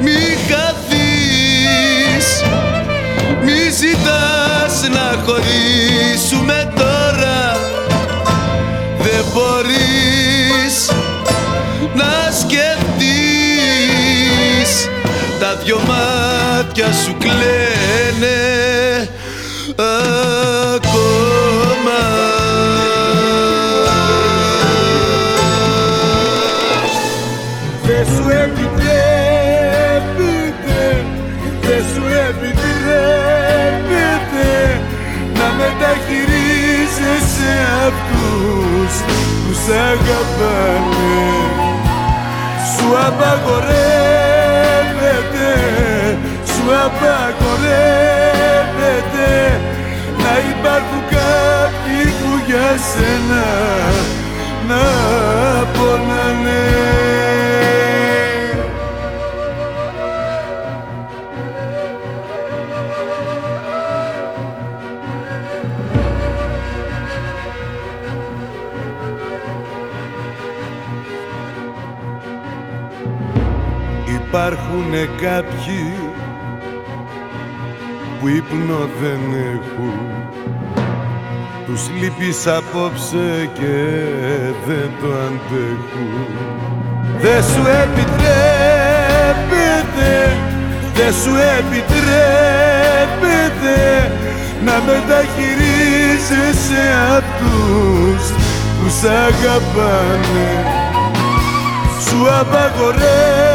[0.00, 2.26] μη χαθείς.
[3.44, 7.40] Μη ζητάς να χωρίσουμε τώρα.
[8.98, 10.76] Δεν μπορείς
[11.94, 13.10] να σκεφτείς.
[15.40, 18.44] Τα δυο μάτια σου κλαίνε
[39.64, 41.20] σ' αγαπάνε.
[42.72, 43.90] Σου απαγορεύεται,
[46.52, 48.00] σου απαγορεύεται
[50.22, 53.46] να υπάρχουν κάποιοι που για σένα
[54.68, 54.84] να
[55.72, 57.03] πονάνε.
[74.34, 75.94] Υπάρχουνε κάποιοι
[78.20, 79.20] που ύπνο δεν
[79.54, 79.98] έχουν.
[81.66, 83.76] Τους λείπεις απόψε και
[84.66, 86.26] δεν το αντέχουν.
[87.20, 88.12] Δεν σου επιτρέπεται,
[90.94, 91.98] δεν σου επιτρέπεται
[94.64, 96.84] να μεταχειρίζεσαι
[97.16, 98.22] αυτούς
[98.76, 100.48] που σ' αγαπάνε.
[102.04, 103.53] Σου απαγορεύεται,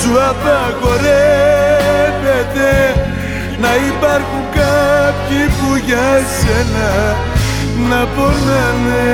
[0.00, 2.72] σου απαγορεύεται
[3.60, 6.08] να υπάρχουν κάποιοι που για
[6.38, 6.90] σένα
[7.88, 9.12] να πονάνε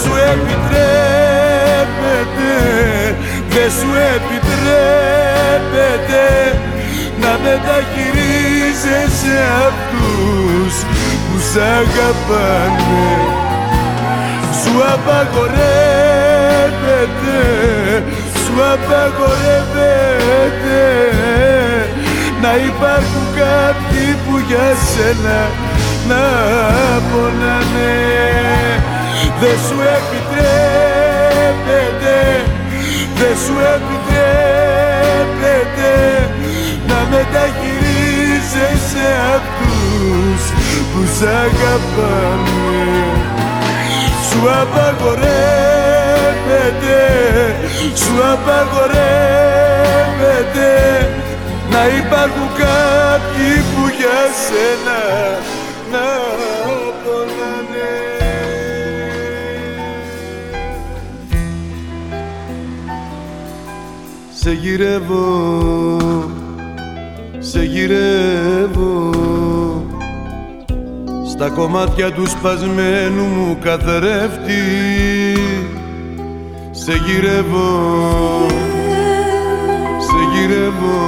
[0.00, 2.54] σου επιτρέπεται,
[3.52, 6.26] δεν σου επιτρέπεται
[7.22, 9.36] να μεταχειρίζεσαι
[9.68, 10.72] αυτούς
[11.24, 13.08] που σ' αγαπάνε.
[14.60, 17.38] Σου απαγορεύεται,
[18.42, 20.82] σου απαγορεύεται
[22.42, 25.40] να υπάρχουν κάποιοι που για σένα
[26.08, 26.22] να
[27.10, 27.94] πονάνε
[29.40, 32.16] δεν σου επιτρέπεται,
[33.18, 35.92] δεν σου επιτρέπεται
[36.88, 40.42] να μεταχειρίζεσαι αυτούς
[40.90, 42.84] που σ' αγαπάνε.
[44.28, 46.98] Σου απαγορεύεται,
[47.94, 50.70] σου απαγορεύεται
[51.70, 55.00] να υπάρχουν κάποιοι που για σένα
[55.92, 56.04] να
[64.50, 65.96] Σε γυρεύω,
[67.38, 69.10] σε γυρεύω.
[71.30, 74.62] Στα κομμάτια του σπασμένου μου καθρέφτη
[76.70, 78.46] Σε γυρεύω,
[79.98, 80.98] σε γυρεύω.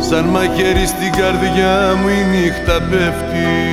[0.00, 3.70] Σαν μαχαίρι στην καρδιά μου η νύχτα πέφτει.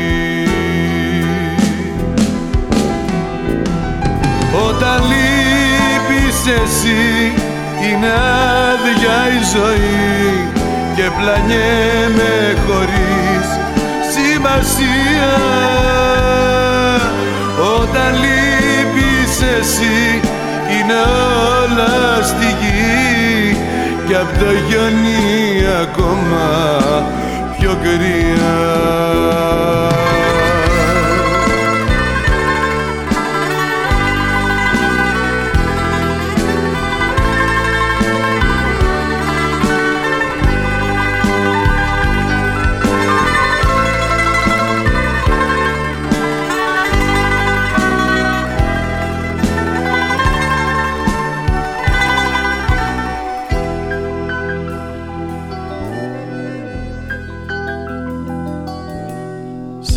[4.68, 5.27] Όταν λείπεις
[6.48, 7.34] εσύ
[7.84, 10.50] είναι άδεια η ζωή
[10.95, 13.48] και πλανιέμαι χωρίς
[14.14, 15.34] σημασία.
[17.80, 20.22] Όταν λείπεις εσύ
[20.72, 21.00] είναι
[21.64, 23.58] όλα στη γη
[24.08, 26.48] και απ' το γιονί ακόμα
[27.60, 28.58] πιο κρύα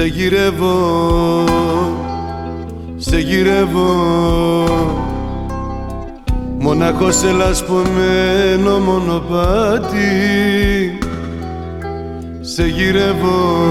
[0.01, 1.45] Σε γυρεύω,
[2.97, 3.95] σε γυρεύω.
[6.59, 9.99] Μοναχό σε λασπωμένο μονοπάτι.
[12.41, 13.67] Σε γυρεύω,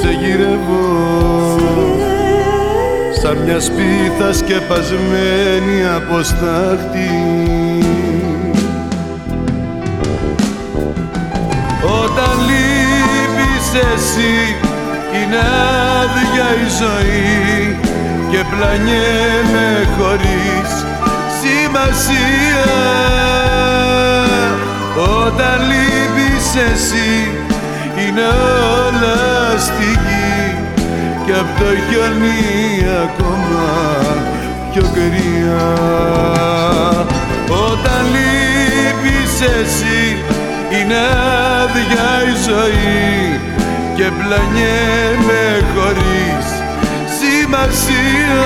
[0.00, 1.58] σε γυρεύω.
[3.22, 7.10] Σαν μια σπίθα σκεπασμένη από στάχτη
[13.74, 14.56] εσύ
[15.14, 15.40] είναι
[16.00, 17.78] άδεια η ζωή.
[18.30, 20.70] Και πλανιέμαι χωρίς
[21.40, 22.72] σημασία.
[25.26, 27.30] Όταν λείπεις εσύ
[27.98, 28.26] είναι
[28.86, 30.56] όλα στη γη.
[31.26, 33.66] Και απ' το χιόνι ακόμα
[34.72, 35.72] πιο κρύα.
[37.48, 40.16] Όταν λείπεις εσύ
[40.70, 40.96] είναι
[41.62, 43.53] άδεια η ζωή
[43.96, 46.46] και πλανιέμαι χωρίς
[47.18, 48.44] σημασία.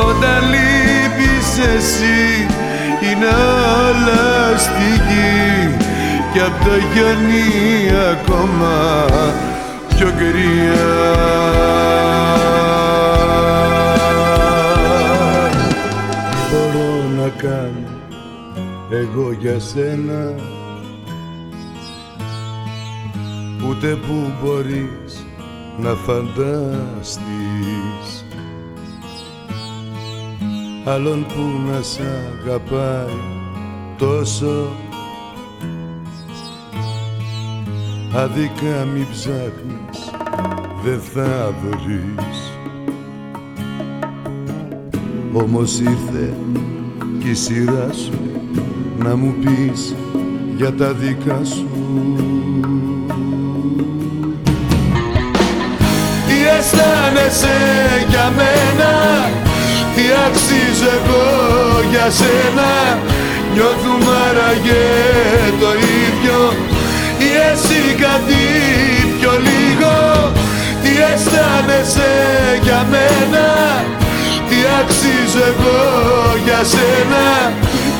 [0.00, 2.46] Όταν λείπεις εσύ
[3.00, 3.26] είναι
[3.88, 5.76] όλα στη γη
[6.32, 9.04] και απ' το γιονί ακόμα
[9.88, 11.10] πιο κρύα.
[16.50, 17.90] Μπορώ να κάνω
[18.90, 20.51] εγώ για σένα
[23.82, 25.26] ούτε που μπορείς
[25.78, 27.24] να φανταστείς
[30.84, 32.00] άλλον που να σ'
[32.40, 33.18] αγαπάει
[33.98, 34.68] τόσο.
[38.14, 40.10] Άδικα μη ψάχνεις,
[40.84, 42.52] δεν θα βρεις.
[45.32, 46.36] Όμως ήρθε
[47.18, 48.20] και η σειρά σου
[48.98, 49.94] να μου πεις
[50.56, 51.66] για τα δικά σου
[56.72, 57.56] αισθάνεσαι
[58.08, 58.92] για μένα
[59.94, 61.26] Τι αξίζω εγώ
[61.90, 62.70] για σένα.
[63.52, 64.86] Νιώθουμε άραγε
[65.60, 65.70] το
[66.04, 66.38] ίδιο
[67.18, 68.44] ή εσύ κάτι
[69.18, 69.94] πιο λίγο.
[70.82, 72.12] Τι αισθάνεσαι
[72.62, 73.46] για μένα
[74.48, 75.82] Τι αξίζω εγώ
[76.44, 77.24] για σένα.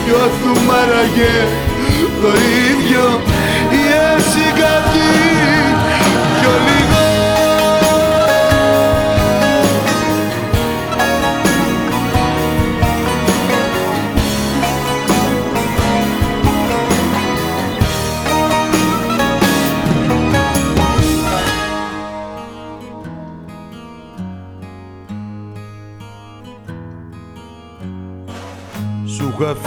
[0.07, 1.35] Νιώθουμε άραγε
[2.23, 2.31] το
[2.68, 3.20] ίδιο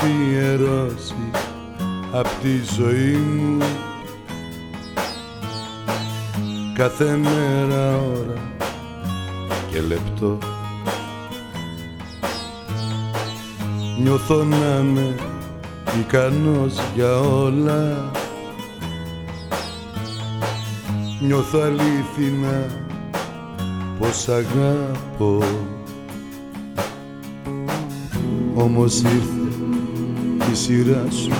[0.06, 1.32] αφιερώσει
[2.12, 3.66] απ' τη ζωή μου.
[6.76, 8.42] Κάθε μέρα ώρα
[9.72, 10.38] και λεπτό
[14.02, 15.16] νιώθω να είμαι
[16.00, 18.12] ικανός για όλα.
[21.22, 22.66] Νιώθω αλήθινα
[24.00, 25.44] πως αγάπω
[28.56, 29.45] όμως ήρθε η
[30.66, 31.32] σειράς σου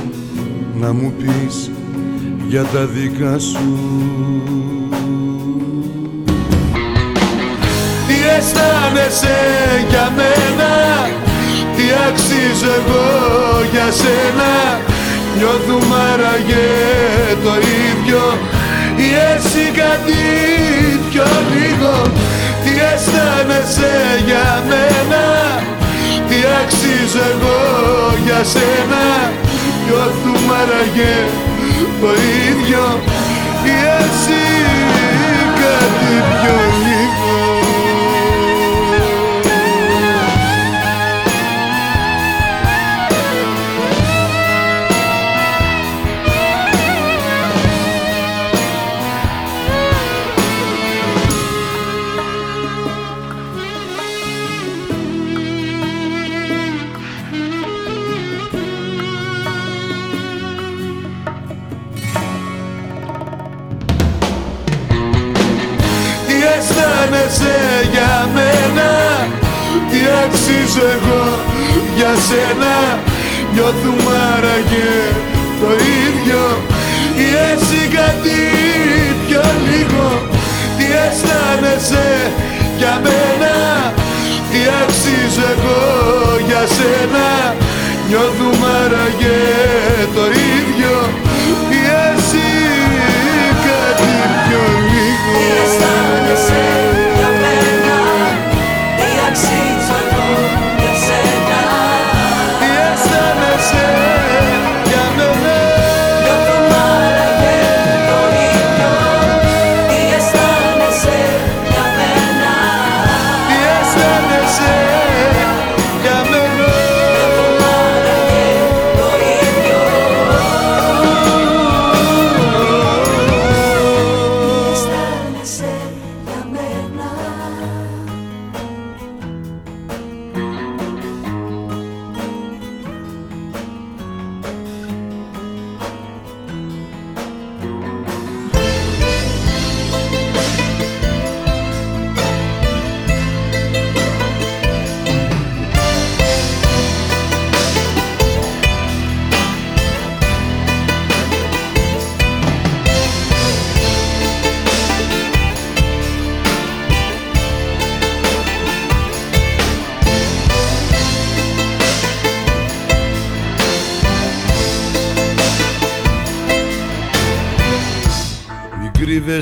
[0.80, 1.72] να μου πεις
[2.48, 3.80] για τα δικά σου.
[8.08, 9.38] Τι αισθάνεσαι
[9.90, 10.74] για μένα
[11.76, 13.08] Τι αξίζω εγώ
[13.72, 14.54] για σένα.
[15.38, 16.68] Νιώθουμε άραγε
[17.44, 17.54] το
[17.90, 18.24] ίδιο
[18.96, 20.24] Ή εσύ κάτι
[21.10, 21.94] πιο λίγο.
[22.64, 25.26] Τι αισθάνεσαι για μένα
[25.75, 25.75] τι
[26.62, 27.58] αξίζω εγώ
[28.26, 29.04] για σένα
[29.86, 31.16] Νιώθουμε άραγε
[32.02, 32.12] το
[32.50, 33.00] ίδιο.
[33.64, 34.55] Ή εσύ
[70.24, 71.24] αξίζω εγώ.
[71.98, 72.76] Για σένα
[73.54, 74.94] Νιώθουμε άραγε
[75.62, 75.70] το
[76.06, 76.44] ίδιο.
[77.26, 78.40] Ή έτσι κάτι
[79.26, 80.08] πιο λίγο.
[80.78, 82.32] Τι αισθάνεσαι
[82.78, 83.54] για μένα.
[84.50, 85.84] Τι αξίζω εγώ.
[86.48, 87.56] Για σένα
[88.08, 89.42] Νιώθουμε άραγε
[90.16, 90.26] το
[90.56, 90.96] ίδιο.
[91.78, 92.50] Ή εσύ
[93.68, 95.34] κάτι πιο λίγο.
[95.38, 96.85] Τι αισθάνεσαι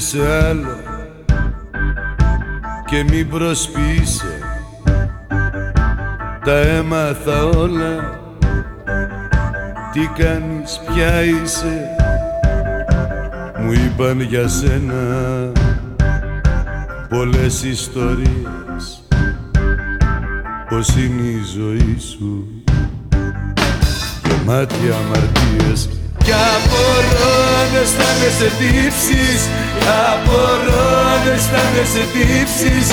[0.08, 0.78] σε άλλο
[2.86, 4.40] και μην προσποιείσαι
[6.46, 8.22] τα έμαθα όλα.
[9.92, 11.90] Τι κάνεις πια είσαι
[13.60, 15.52] μου είπαν για σένα
[17.10, 19.04] πολλές ιστορίες.
[20.70, 22.64] Πως είναι η ζωή σου
[24.24, 25.90] γεμάτη αμαρτίες.
[26.18, 27.33] Κι απορώ
[27.74, 29.42] αν αισθάνεσαι τύψεις.
[30.12, 32.88] Απορώ αν αισθάνεσαι τύψεις.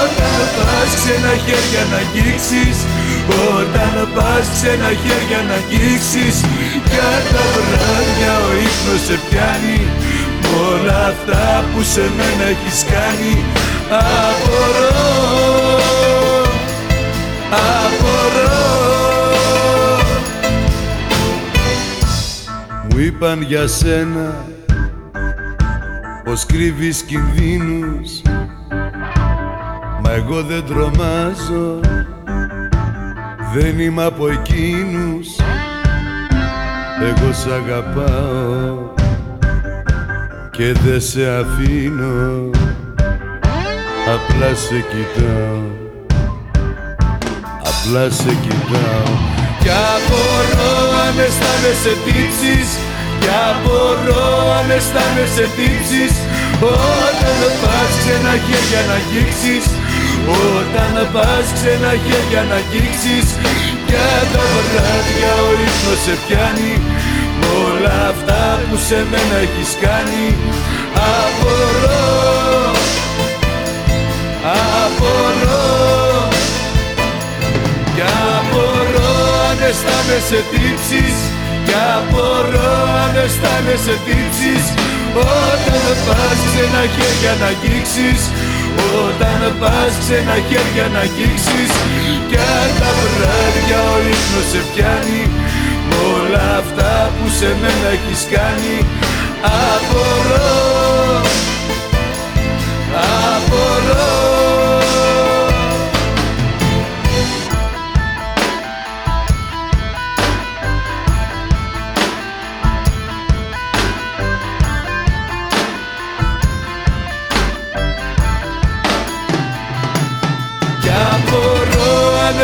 [0.00, 2.76] Όταν πας ξένα χέρια να αγγίξεις.
[3.56, 6.36] Όταν πας ξένα χέρια να αγγίξεις.
[6.90, 9.80] Για τα βράδια ο ύπνος σε πιάνει.
[10.68, 13.34] Όλα αυτά που σε μένα έχεις κάνει.
[14.02, 15.02] Απορώ
[17.78, 18.71] Απορώ
[23.02, 24.44] είπαν για σένα
[26.24, 28.22] πως κρύβεις κινδύνους.
[30.02, 31.80] Μα εγώ δεν τρομάζω
[33.54, 35.28] Δεν είμαι από εκείνους.
[37.02, 38.78] Εγώ σ' αγαπάω
[40.50, 42.50] Και δεν σε αφήνω.
[44.14, 45.62] Απλά σε κοιτάω
[47.58, 49.14] Απλά σε κοιτάω.
[49.60, 50.72] Κι απορώ
[51.06, 52.78] αν αισθάνεσαι τύψεις
[53.22, 56.14] Κι απορώ αν αισθάνεσαι τύψεις
[56.60, 59.64] Όταν πας ξένα χέρια να αγγίξεις.
[60.56, 63.26] Όταν πας ξένα χέρια να αγγίξεις.
[63.88, 66.74] Για τα βράδια ο ύπνος σε πιάνει.
[67.38, 70.24] Μ' όλα αυτά που σε μένα έχεις κάνει.
[71.20, 72.02] Απορώ
[74.44, 75.82] Απορώ.
[79.68, 81.16] Αισθάνεσαι τύψεις
[81.66, 84.64] Κι απορώ αν αισθάνεσαι τύψεις.
[85.14, 88.20] Όταν πας ξένα χέρια να αγγίξεις
[89.04, 91.72] Όταν πας ξένα χέρια να αγγίξεις
[92.28, 95.24] Κι αν τα βράδια ο ύπνος σε πιάνει.
[95.88, 98.76] Μ' όλα αυτά που σε μένα έχεις κάνει.
[99.70, 100.52] Απορώ
[101.22, 101.51] Απορώ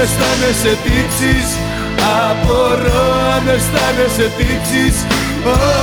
[0.03, 1.49] αισθάνεσαι τύψεις
[2.29, 4.97] Απορώ αν αισθάνεσαι τύψεις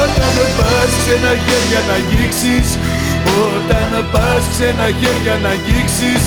[0.02, 2.68] Όταν πας ξένα χέρια να αγγίξεις
[3.46, 6.24] Όταν πας ξένα χέρια να αγγίξεις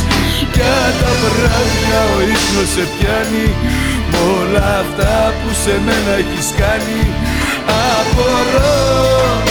[0.55, 0.61] Κι
[1.01, 3.49] τα βράδια ο ύπνος σε πιάνει.
[4.11, 7.03] Μ' όλα αυτά που σε μένα έχεις κάνει.
[7.99, 9.48] Απορώ Απορώ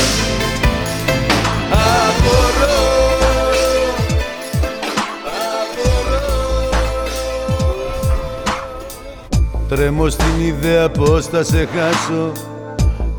[9.67, 12.31] Τρέμω στην ιδέα πως θα σε χάσω.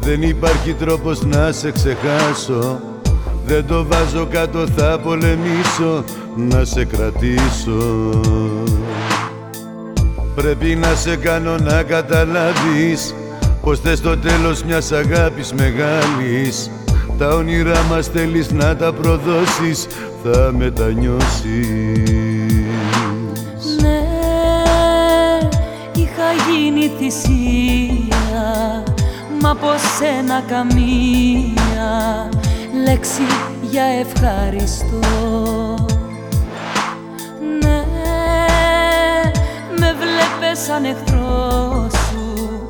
[0.00, 2.80] Δεν υπάρχει τρόπος να σε ξεχάσω.
[3.46, 6.04] Δεν το βάζω κάτω θα πολεμήσω.
[6.36, 8.10] Να σε κρατήσω.
[10.34, 13.14] Πρέπει να σε κάνω να καταλάβεις
[13.62, 16.70] Πως θες το τέλος μιας αγάπης μεγάλης.
[17.18, 19.86] Τα όνειρά μας θέλεις να τα προδώσεις
[20.22, 22.47] Θα μετανιώσεις
[26.68, 28.82] γίνει θυσία
[29.40, 32.28] Μα από σένα καμία
[32.84, 33.22] λέξη
[33.62, 35.00] για ευχαριστώ.
[37.60, 37.82] Ναι,
[39.78, 42.64] με βλέπες σαν εχθρό σου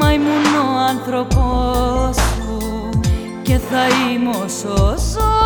[0.00, 2.90] Μα ήμουν ο άνθρωπός σου
[3.42, 5.36] και θα είμαι όσο ζω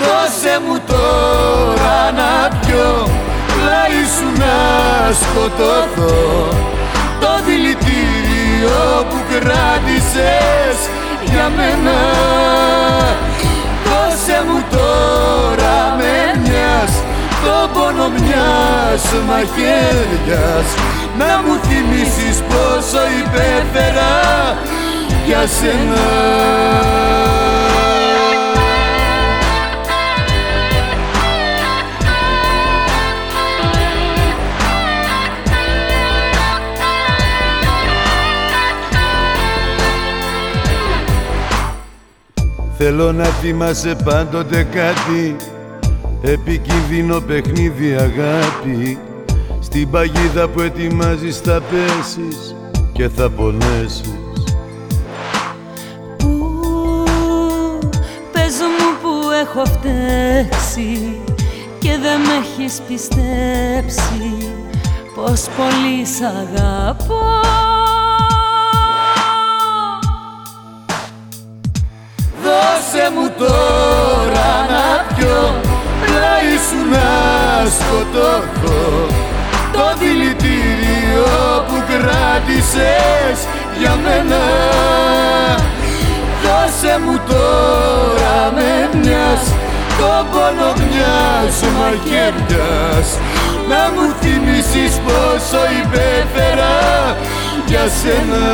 [0.00, 2.47] Δώσε μου τώρα να
[5.20, 6.48] σκοτωθώ.
[7.20, 10.78] Το δηλητήριο που κράτησες
[11.30, 11.98] για μένα.
[13.84, 16.92] Δώσε μου τώρα με μιας
[17.44, 20.66] το πόνο μιας μαχαίριας
[21.18, 24.14] να μου θυμίσεις πόσο υπέφερα
[25.26, 26.06] για σένα
[42.80, 45.36] Θέλω να θυμάσαι πάντοτε κάτι.
[46.22, 48.98] Επικίνδυνο παιχνίδι αγάπη.
[49.60, 52.56] Στην παγίδα που ετοιμάζεις θα πέσεις
[52.92, 54.18] Και θα πονέσεις.
[56.16, 56.38] Πού,
[58.32, 61.20] πες μου που έχω φταίξει
[61.78, 64.52] Και δεν με έχεις πιστέψει.
[65.14, 67.67] Πως πολύ σ' αγαπώ
[72.98, 75.54] Δώσε μου τώρα να πιω.
[76.54, 77.08] Ήσουν να
[77.76, 79.06] σκοτωθώ.
[79.72, 81.28] Το δηλητήριο
[81.68, 83.38] που κράτησες
[83.78, 84.42] για μένα.
[86.42, 89.42] Δώσε μου τώρα με μιας.
[89.98, 93.08] Το πόνο μιας μαχαιριάς
[93.68, 96.76] να μου θυμίσεις πόσο υπέφερα
[97.66, 98.46] για σένα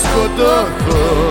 [0.00, 1.30] σκοτωθώ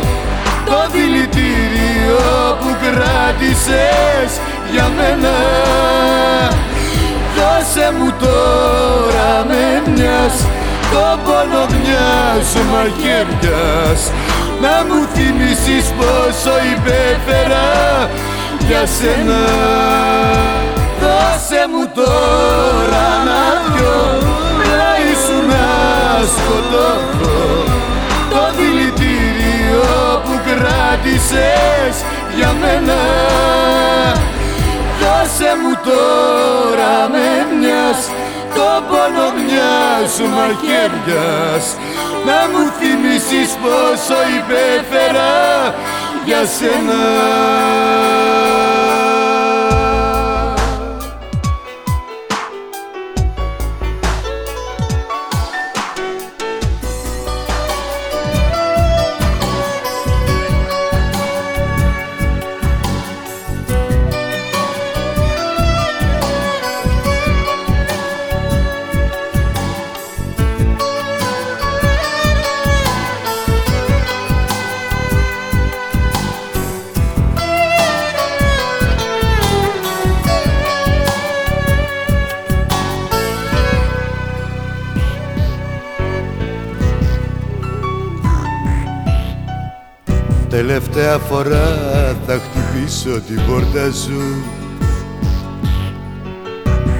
[0.66, 2.24] το δηλητήριο
[2.59, 4.32] που κράτησες
[4.72, 5.36] για μένα.
[7.36, 10.36] Δώσε μου τώρα με μιας
[10.91, 14.01] το πόνο μιας μαχαιριάς.
[14.62, 17.70] Να μου θυμίσεις πόσο υπέφερα
[18.68, 19.43] για σένα.
[21.01, 23.97] Δώσε μου τώρα να πιω
[24.57, 25.82] πλάι σου να
[28.32, 28.61] σκοτωθώ
[30.45, 31.95] κράτησες
[32.36, 32.99] για μένα.
[34.99, 38.09] Δώσε μου τώρα με μιας
[38.55, 41.65] το πόνο μιας μαχαιριάς.
[42.25, 45.32] Να μου θυμίσεις πόσο υπέφερα
[46.25, 47.01] για σένα
[90.62, 91.78] Τελευταία φορά
[92.28, 94.43] θα χτυπήσω την πόρτα σου.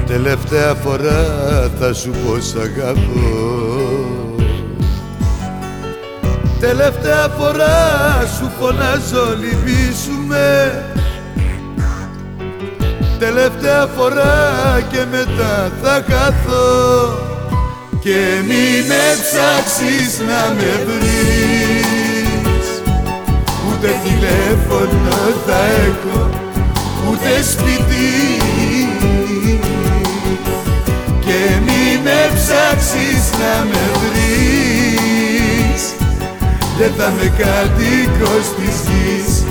[0.06, 1.24] Τελευταία φορά
[1.80, 3.56] θα σου πω σ' αγαπώ.
[6.60, 10.84] Τελευταία φορά σου φωνάζω λυπήσουμε
[13.18, 17.18] Τελευταία φορά και μετά θα χαθώ.
[18.00, 22.01] Και μη με ψάξεις να με βρεις
[23.82, 25.16] ούτε τηλέφωνο
[25.46, 26.30] θα έχω
[27.10, 28.10] ούτε σπίτι.
[31.20, 35.82] Και μη με ψάξεις να με βρεις.
[36.78, 39.44] Δεν θα με κατοίκος της γης.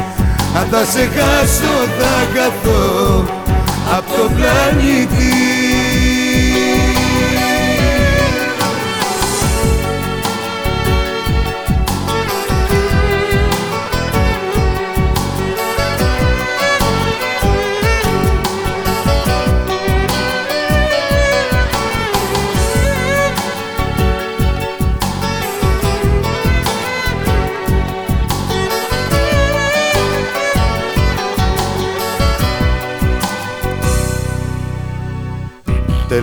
[0.55, 3.25] Αν θα σε χάσω θα καθώ
[3.97, 5.40] απ' το πλανήτη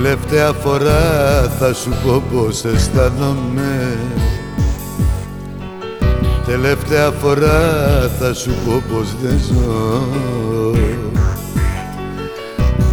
[0.02, 3.98] Τελευταία φορά θα σου πω πως αισθάνομαι.
[6.46, 7.60] Τελευταία φορά
[8.18, 10.06] θα σου πω πως δεν ζω.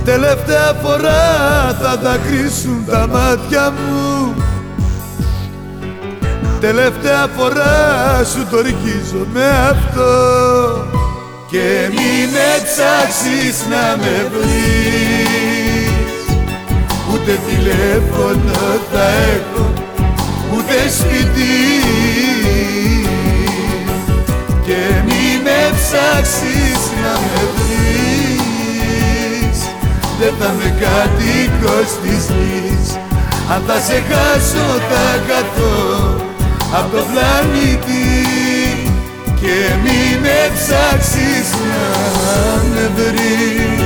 [0.06, 1.22] Τελευταία φορά
[1.82, 4.34] θα δακρύσουν τα μάτια μου.
[6.60, 8.58] Τελευταία φορά σου το
[9.34, 10.12] με αυτό.
[11.52, 15.55] Και μη με ψάξεις να με βρεις
[17.28, 18.54] Ούτε τηλέφωνο
[18.92, 19.06] θα
[19.36, 19.74] έχω
[20.54, 21.56] Ούτε σπίτι.
[24.66, 29.60] Και μη με ψάξεις να με βρεις.
[30.20, 32.88] Δεν θα με κατοίκος της γης.
[33.54, 35.76] Αν θα σε χάσω θα καθώ
[36.74, 38.08] Απ' το πλανήτη.
[39.42, 41.84] Και μη με ψάξεις να
[42.74, 43.85] με βρεις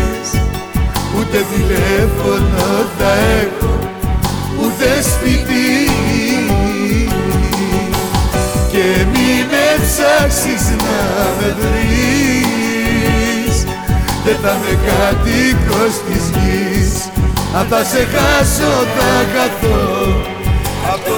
[1.32, 3.80] Ούτε τηλέφωνο θα έχω
[4.62, 5.92] Ούτε σπίτι
[8.72, 11.00] Και μη με ψάξεις να
[11.40, 13.56] με βρεις.
[14.42, 17.10] Θα με κατοίκος της γης.
[17.56, 19.80] Αν θα σε χάσω θα χαθώ.
[20.94, 21.16] Από το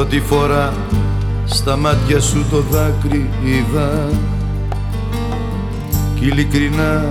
[0.00, 0.72] Πρώτη φορά
[1.44, 4.08] στα μάτια σου το δάκρυ είδα.
[6.14, 7.04] Κι ειλικρινά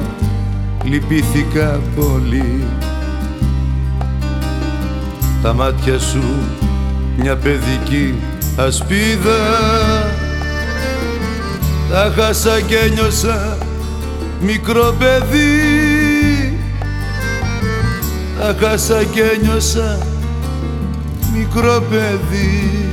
[0.84, 2.64] λυπήθηκα πολύ.
[5.42, 6.24] Τα μάτια σου
[7.18, 8.16] μια παιδική
[8.56, 9.40] ασπίδα.
[11.92, 13.58] Τα χάσα και ένιωσα
[14.42, 16.60] μικρό παιδί.
[18.40, 19.98] Τα χάσα και ένιωσα
[21.54, 22.89] μικρό παιδί.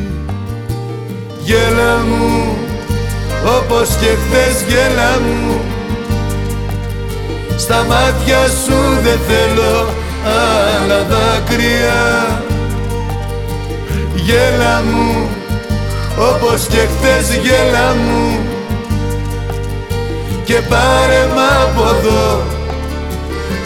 [1.43, 2.57] Γέλα μου
[3.59, 5.61] όπως και χθες γέλα μου.
[7.57, 9.89] Στα μάτια σου δεν θέλω
[10.25, 12.43] άλλα δάκρυα.
[14.15, 15.29] Γέλα μου
[16.19, 18.39] όπως και χθες γέλα μου.
[20.45, 22.43] Και πάρε μ' από εδώ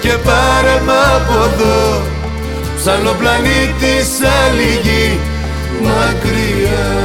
[0.00, 2.09] και πάρε μ' από εδώ
[2.84, 4.08] σαν ο πλανήτης
[4.44, 5.18] άλλη γη
[5.82, 6.99] μακριά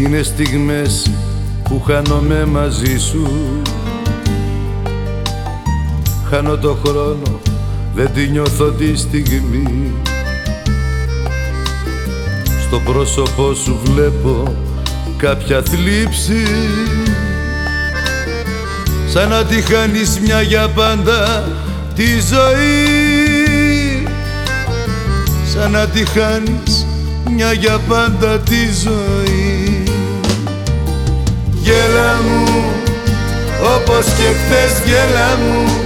[0.00, 1.10] Είναι στιγμές
[1.64, 3.30] που χάνομαι μαζί σου.
[6.30, 7.40] Χάνω το χρόνο,
[7.94, 9.92] δεν τη νιώθω τη στιγμή.
[12.66, 14.54] Στο πρόσωπό σου βλέπω
[15.16, 16.46] κάποια θλίψη.
[19.08, 21.48] Σαν να τη χάνεις μια για πάντα
[21.94, 24.08] τη ζωή.
[25.52, 26.86] Σαν να τη χάνεις
[27.36, 29.49] μια για πάντα τη ζωή
[31.70, 32.44] Γέλα μου
[33.74, 35.80] όπως και χθες γέλα μου.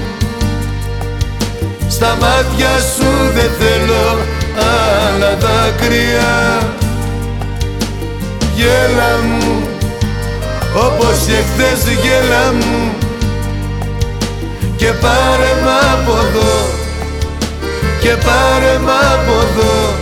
[1.88, 4.18] Στα μάτια σου δεν θέλω
[4.56, 6.62] άλλα δάκρυα.
[8.54, 9.68] Γέλα μου
[10.74, 12.92] όπως και χθες γέλα μου.
[14.76, 16.68] Και πάρε μ' από εδώ
[18.00, 19.94] και πάρε μ' από εδώ.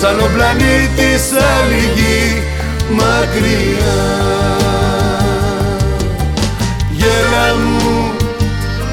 [0.00, 1.22] Σαν ο πλανήτης
[1.54, 2.42] άλλη γη
[2.88, 4.41] μακριά
[7.22, 8.12] γέλα μου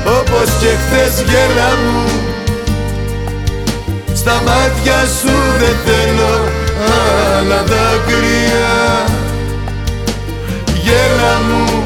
[0.06, 2.04] όπως και χθες γέλα μου.
[4.14, 6.34] Στα μάτια σου δεν θέλω
[7.38, 9.06] άλλα δάκρυα.
[10.84, 11.84] Γέλα μου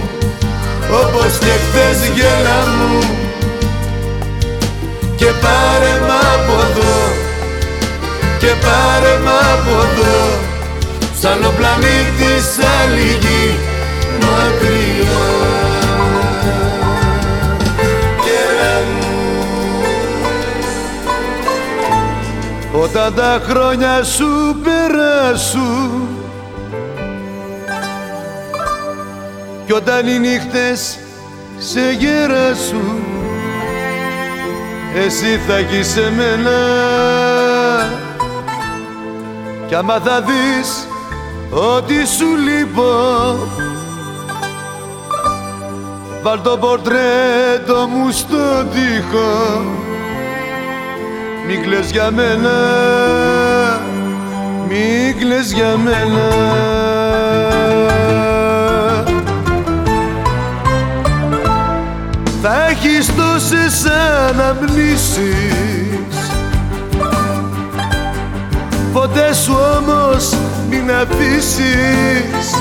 [0.89, 2.99] όπως και χθες γέλα μου.
[5.15, 6.97] Και πάρε μ' από εδώ
[8.39, 10.41] και πάρε μ' από εδώ.
[11.21, 12.47] Σαν ο πλανήτης
[12.81, 13.57] άλλη γη
[14.19, 15.52] μακριά
[22.83, 26.07] Όταν τα χρόνια σου περάσουν
[29.65, 30.99] Κι όταν οι νύχτες
[31.57, 33.03] σε γεράσουν
[34.95, 36.59] Εσύ θα έχεις σε μένα.
[39.67, 40.87] Κι άμα θα δεις
[41.49, 42.91] ότι σου λείπω
[46.23, 49.82] Βάλ το πορτρέτο μου στον τοίχο
[51.47, 52.51] μη κλαις για μένα,
[54.67, 56.27] μη κλαις για μένα.
[62.41, 63.85] Θα έχεις τόσες
[64.29, 65.21] αναμνήσεις.
[68.93, 70.33] Ποτέ σου όμως
[70.69, 72.55] μην αφήσεις.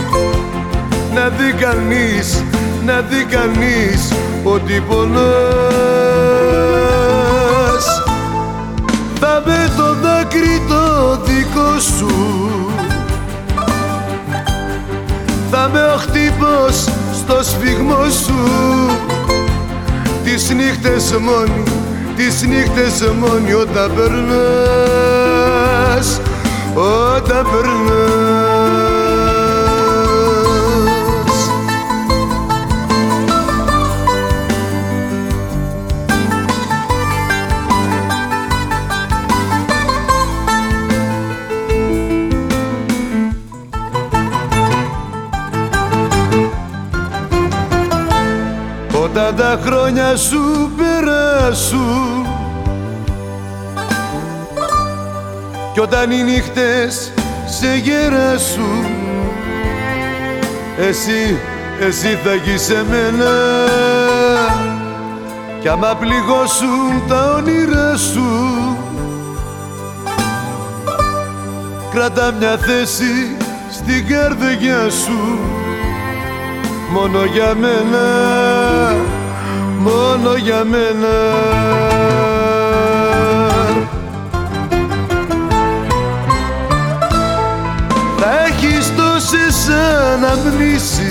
[1.15, 2.45] Να δει κανείς,
[2.85, 4.13] να δει κανείς
[4.45, 6.22] ότι πονάς
[9.25, 12.15] θα με το δάκρυ το δικό σου.
[15.51, 15.99] Θα με ο
[17.13, 18.39] στο σφιγμό σου.
[20.25, 21.63] Τις νύχτες μόνοι,
[22.17, 24.21] τις νύχτες μόνοι όταν περνάς,
[26.75, 28.22] όταν περνάς.
[49.83, 52.27] Χρόνια σου περάσουν.
[55.73, 57.13] Κι όταν οι νύχτες
[57.47, 58.87] σε γεράσουν
[60.79, 61.39] Εσύ,
[61.81, 63.35] εσύ θα γεις εμένα.
[65.61, 68.77] Κι άμα πληγώσουν τα όνειρά σου
[71.91, 73.37] Κράτα μια θέση
[73.71, 75.39] στην καρδιά σου
[76.93, 78.07] μόνο για μένα,
[79.83, 81.15] μόνο για μένα.
[88.19, 89.69] Θα έχεις τόσες
[90.13, 91.03] αναμνήσεις.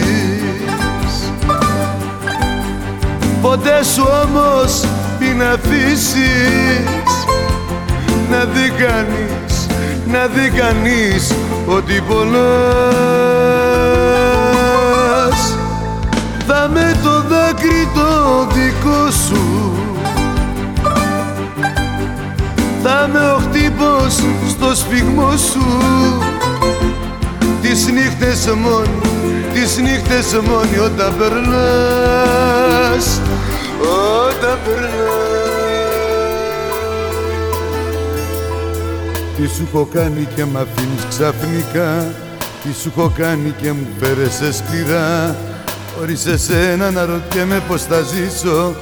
[3.42, 4.84] Ποτέ σου όμως
[5.20, 6.90] μην αφήσεις.
[8.30, 9.68] Να δει κανείς,
[10.06, 11.34] να δει κανείς
[11.66, 12.42] ότι πονάς.
[16.48, 18.48] Θα με το δάκρυ το
[18.82, 19.72] δικό σου.
[22.84, 24.14] Θα με ο χτύπος
[24.50, 25.66] στο σφιγμό σου.
[27.62, 29.02] Τις νύχτες μόνοι,
[29.54, 33.22] τις νύχτες μόνοι όταν περνάς
[34.28, 34.90] Όταν περνάς.
[39.38, 42.06] Τι σου έχω κάνει και μ' αφήνεις ξαφνικά
[42.64, 45.36] Τι σου έχω κάνει και μου φέρεσαι σκληρά
[46.02, 48.76] Χωρίς εσένα να ρωτιέμαι πως θα ζήσω.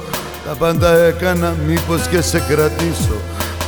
[0.46, 3.16] Τα πάντα έκανα μήπως και σε κρατήσω.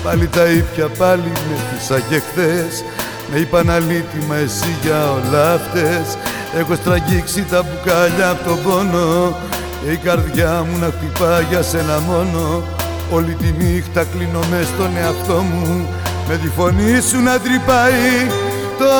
[0.02, 2.84] Πάλι τα ήπια πάλι με φύσα και χθες.
[3.32, 6.16] Με είπαν αλήτημα εσύ για όλα αυτές
[6.58, 9.36] Έχω στραγγίξει τα μπουκάλια από τον πόνο.
[9.84, 12.62] Και η καρδιά μου να χτυπά για σένα μόνο.
[13.10, 15.86] Όλη τη νύχτα κλείνω μες στον εαυτό μου.
[16.28, 18.30] Με τη φωνή σου να τρυπάει
[18.78, 18.92] το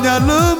[0.00, 0.55] μυαλό μου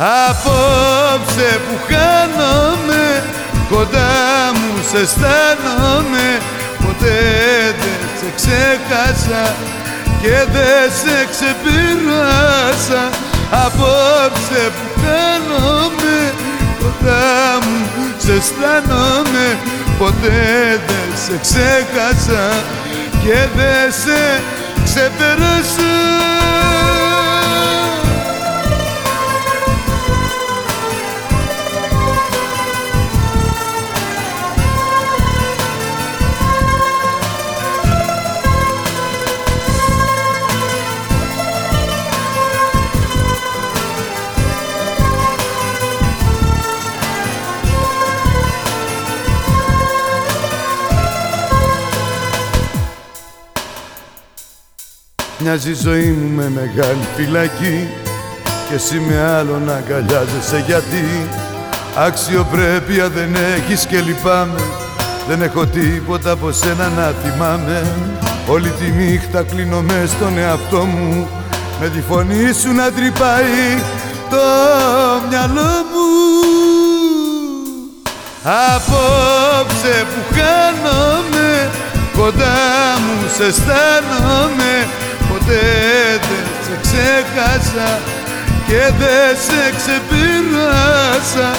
[0.00, 3.22] Απόψε που χάνομαι
[3.70, 4.10] Κοντά
[4.54, 6.40] μου σε αισθάνομαι
[6.84, 7.18] Ποτέ
[7.80, 9.54] δεν σε ξέχασα
[10.22, 13.02] Και δεν σε ξεπειράσα
[13.50, 16.32] Απόψε που χάνομαι
[16.78, 17.86] Κοντά μου
[18.18, 19.58] σε αισθάνομαι
[19.98, 22.62] Ποτέ δεν σε ξέχασα
[23.24, 24.42] Και δεν σε
[24.84, 26.17] ξεπεράσα
[55.40, 57.88] Μοιάζει η ζωή μου με μεγάλη φυλακή.
[58.68, 61.28] Και εσύ με άλλον αγκαλιάζεσαι γιατί.
[61.96, 64.60] Αξιοπρέπεια δεν έχεις και λυπάμαι.
[65.28, 67.86] Δεν έχω τίποτα από σένα να θυμάμαι.
[68.48, 71.28] Όλη τη νύχτα κλείνω μες στον εαυτό μου.
[71.80, 73.82] Με τη φωνή σου να τρυπάει
[74.30, 74.44] το
[75.28, 76.08] μυαλό μου.
[78.42, 81.70] Απόψε που χάνομαι
[82.16, 84.86] Κοντά μου σε αισθάνομαι.
[84.86, 85.07] ποτέ
[85.48, 86.20] δεν
[86.64, 88.00] σε ξέχασα
[88.66, 91.50] και δεν σε ξεπειράσα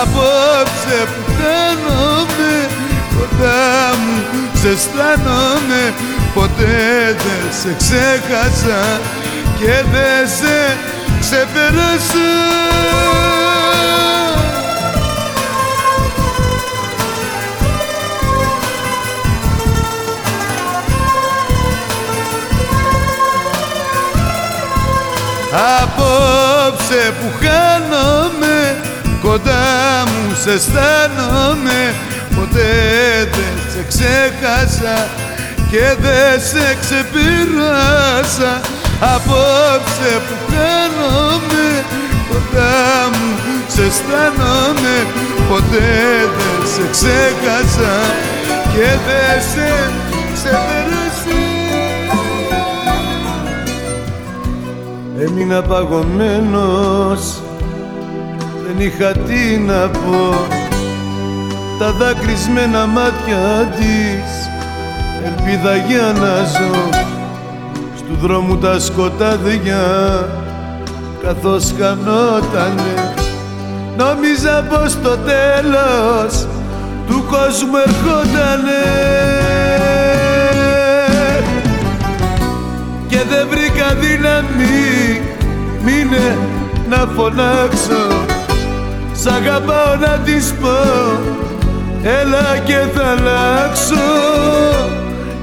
[0.00, 2.68] απόψε που χάνομαι
[3.14, 4.16] κοντά μου
[4.60, 5.94] σε αισθάνομαι
[6.34, 9.00] ποτέ δεν σε ξέχασα
[9.58, 10.76] και δεν σε
[11.20, 13.17] ξεπεράσα
[25.52, 28.76] Απόψε που χάνομαι
[29.22, 31.94] Κοντά μου σε αισθάνομαι.
[32.36, 32.72] Ποτέ
[33.32, 35.08] δεν σε ξέχασα
[35.70, 38.60] Και δεν σε ξεπειράσα
[39.00, 41.84] Απόψε που χάνομαι
[42.28, 43.38] Κοντά μου
[43.68, 44.96] σε αισθάνομαι.
[45.48, 45.96] Ποτέ
[46.36, 47.94] δεν σε ξέχασα
[48.72, 49.90] Και δεν σε
[50.34, 51.07] ξεπεράσα
[55.20, 57.42] Έμεινα παγωμένος
[58.66, 60.46] δεν είχα τι να πω.
[61.78, 64.48] Τα δάκρυσμένα μάτια της
[65.24, 66.88] ελπίδα για να ζω.
[67.96, 69.84] Στου δρόμου τα σκοτάδια
[71.22, 73.14] καθώς χανότανε.
[73.96, 76.46] Νόμιζα πως το τέλος
[77.06, 79.47] του κόσμου ερχότανε
[83.08, 85.20] και δεν βρήκα δύναμη.
[85.82, 86.38] Μείνε
[86.88, 88.24] να φωνάξω.
[89.12, 90.78] Σ' αγαπάω να της πω.
[92.02, 94.08] Έλα και θα αλλάξω.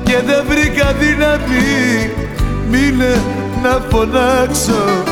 [0.04, 2.12] Και δεν βρήκα δύναμη.
[2.70, 3.22] Μείνε
[3.64, 5.04] να φωνάξω.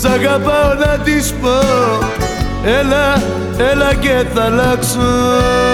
[0.00, 1.58] Σ' αγαπάω να της πω.
[2.64, 3.22] Έλα,
[3.70, 5.67] έλα και θα αλλάξω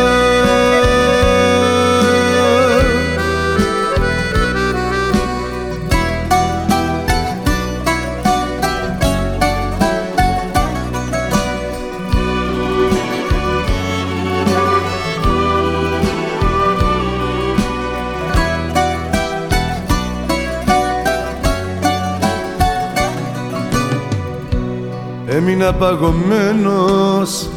[25.46, 27.48] Έμεινα παγωμένος.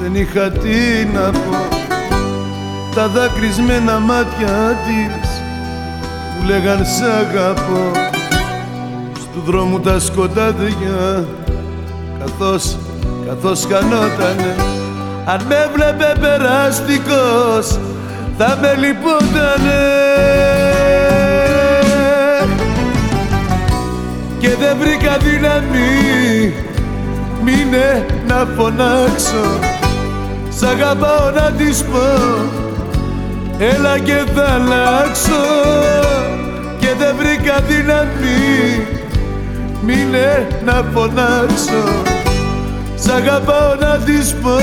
[0.00, 1.68] Δεν είχα τι να πω.
[2.94, 5.28] Τα δάκρυσμένα μάτια της
[6.34, 7.90] Μου λέγαν σ' αγαπώ
[9.14, 11.24] Στου δρόμου τα σκοτάδια
[12.18, 12.76] Καθώς,
[13.26, 14.54] καθώς χανότανε.
[15.24, 17.78] Αν με βλέπε περαστικός
[18.38, 19.86] Θα με λυπότανε.
[24.38, 26.66] Και δεν βρήκα δύναμη
[27.48, 29.58] μείνε να φωνάξω.
[30.48, 32.08] Σ' αγαπάω να της πω.
[33.58, 35.44] Έλα και θα αλλάξω.
[36.78, 38.86] Και δεν βρήκα δύναμη.
[39.82, 42.02] Μείνε να φωνάξω.
[42.94, 44.56] Σ' αγαπάω να της πω.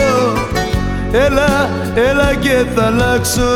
[1.11, 3.51] Έλα, έλα και θα αλλάξω.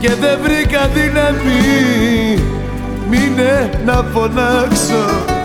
[0.00, 2.44] Και δεν βρήκα δύναμη.
[3.10, 5.35] Μείνε να φωνάξω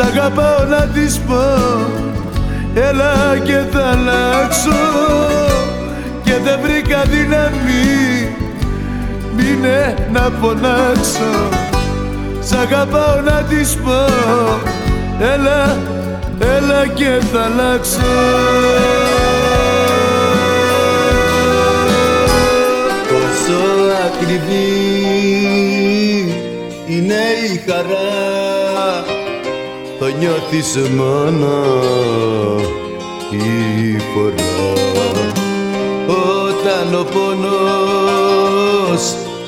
[0.00, 1.42] Σ' αγαπάω να της πω.
[2.74, 4.80] Έλα και θα αλλάξω.
[6.24, 8.36] Και δεν βρήκα δύναμη.
[9.36, 11.48] Μείνε να φωνάξω.
[12.40, 14.04] Σ' αγαπάω να της πω.
[15.20, 15.76] Έλα,
[16.56, 18.12] έλα και θα αλλάξω.
[23.08, 23.60] Πόσο
[24.06, 24.70] ακριβή
[26.86, 27.22] είναι
[27.52, 28.49] η χαρά
[30.00, 31.52] το νιώθεις μόνο
[33.30, 34.72] η φορά.
[36.06, 37.44] Όταν ο πόνος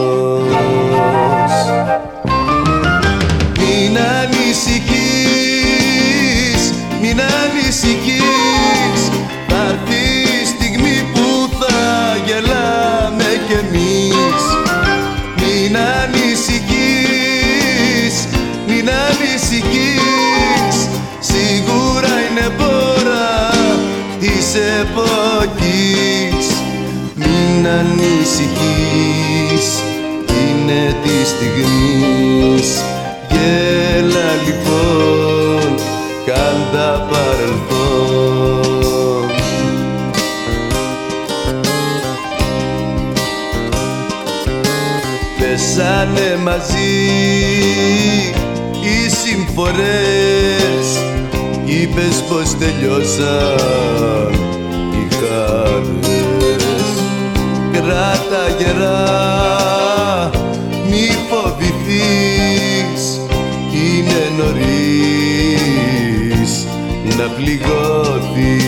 [27.58, 28.08] Μην ανησυχείς,
[30.28, 32.84] είναι τη στιγμής.
[33.30, 35.76] Γέλα λοιπόν,
[36.26, 38.56] κάντα παρελθόν.
[45.40, 46.96] Πέσανε μαζί
[48.82, 50.88] οι συμφορές.
[51.66, 54.34] Είπες πως τελειώσαν
[54.92, 56.17] οι χάρες
[57.88, 59.02] Κράτα γερά,
[60.90, 63.04] μη φοβηθείς
[63.72, 65.48] Είναι νωρίς
[67.18, 68.68] να πληγώθεις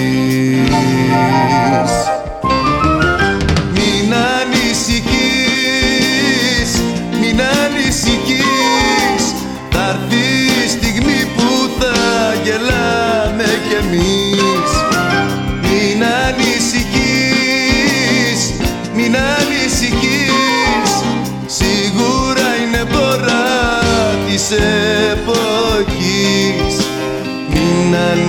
[27.89, 28.28] Μην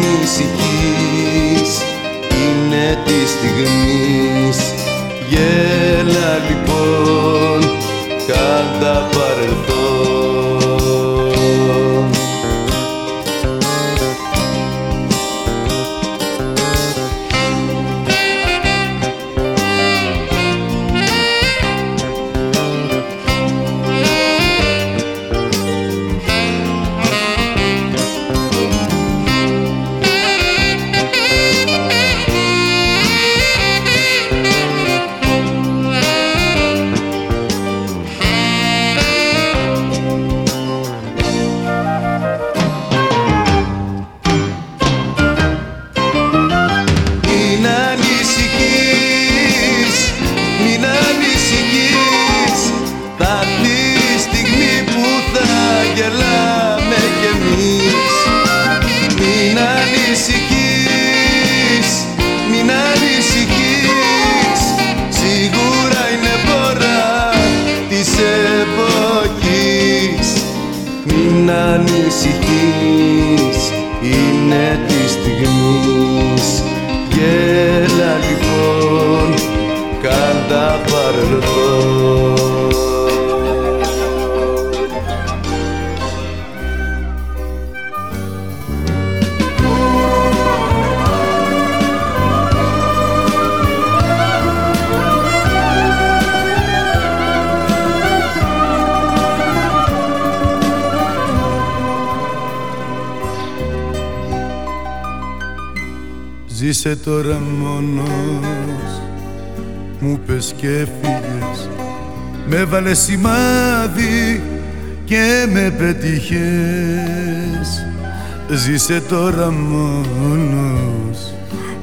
[118.65, 121.35] Ζήσε τώρα μόνος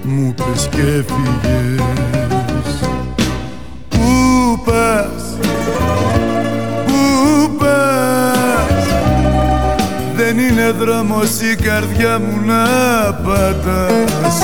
[0.04, 1.82] Μου πες και έφυγες
[3.90, 4.00] Πού
[4.66, 5.38] πας
[6.86, 8.86] Πού πας.
[10.16, 12.64] Δεν είναι δρόμος η καρδιά μου να
[13.14, 14.38] πατάς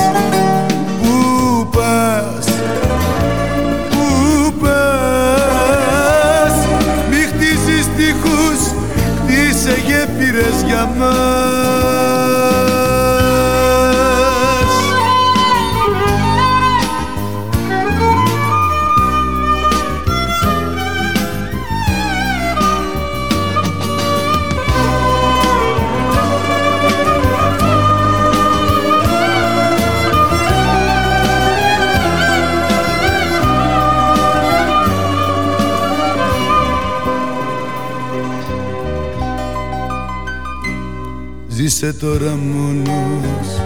[41.84, 43.62] Είσαι τώρα μόνος.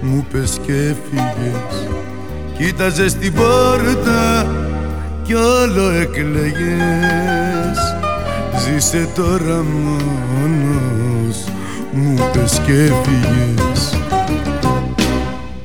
[0.00, 1.88] Μου πες και έφυγες.
[2.58, 4.46] Κοίταζες την πόρτα
[5.22, 7.78] κι όλο εκλεγες
[8.64, 11.44] Ζήσε τώρα μόνος.
[11.92, 13.98] Μου πες και έφυγες.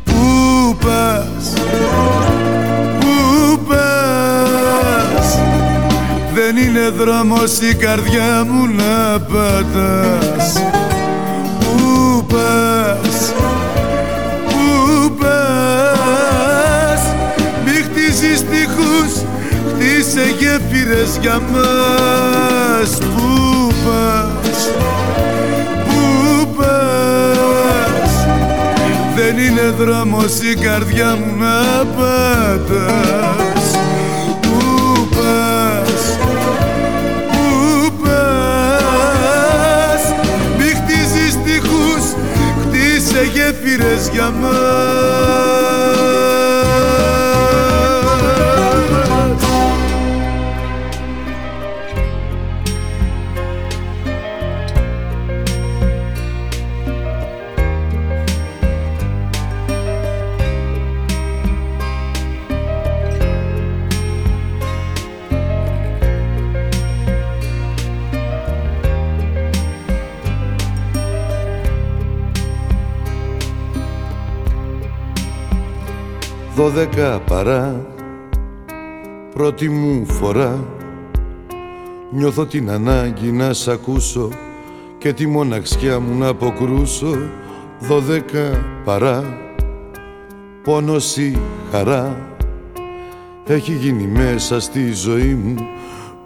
[0.03, 1.53] Πού πας;
[2.99, 5.39] Πού πας;
[6.33, 10.61] Δεν είναι δρόμος η καρδιά μου να πατάς
[12.29, 13.33] πας,
[14.47, 17.01] πού πας
[17.65, 19.13] Μη χτίζεις τείχους,
[19.69, 22.97] χτίσε γέφυρες για μας.
[22.97, 24.69] Πού πας,
[25.87, 28.13] πού πας
[29.15, 33.48] Δεν είναι δρόμος η καρδιά μου να πατάς
[43.69, 45.68] γέφυρες για μας
[76.69, 77.85] δώδεκα παρά.
[79.33, 80.65] Πρώτη μου φορά.
[82.11, 84.29] Νιώθω την ανάγκη να σ' ακούσω
[84.97, 87.17] και τη μοναξιά μου να αποκρούσω.
[87.79, 89.23] Δώδεκα παρά.
[90.63, 91.37] Πόνος ή
[91.71, 92.17] χαρά.
[93.45, 95.55] Έχει γίνει μέσα στη ζωή μου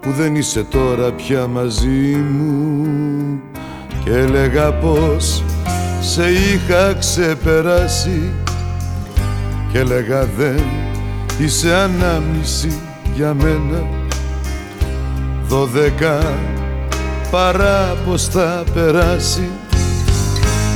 [0.00, 2.86] που δεν είσαι τώρα πια μαζί μου.
[4.04, 5.42] Και έλεγα πως
[6.00, 8.32] σε είχα ξεπεράσει
[9.74, 10.64] και έλεγα δεν
[11.38, 12.80] είσαι ανάμνηση
[13.14, 13.86] για μένα.
[15.46, 16.18] Δώδεκα
[17.30, 19.48] παρά πως θα περάσει.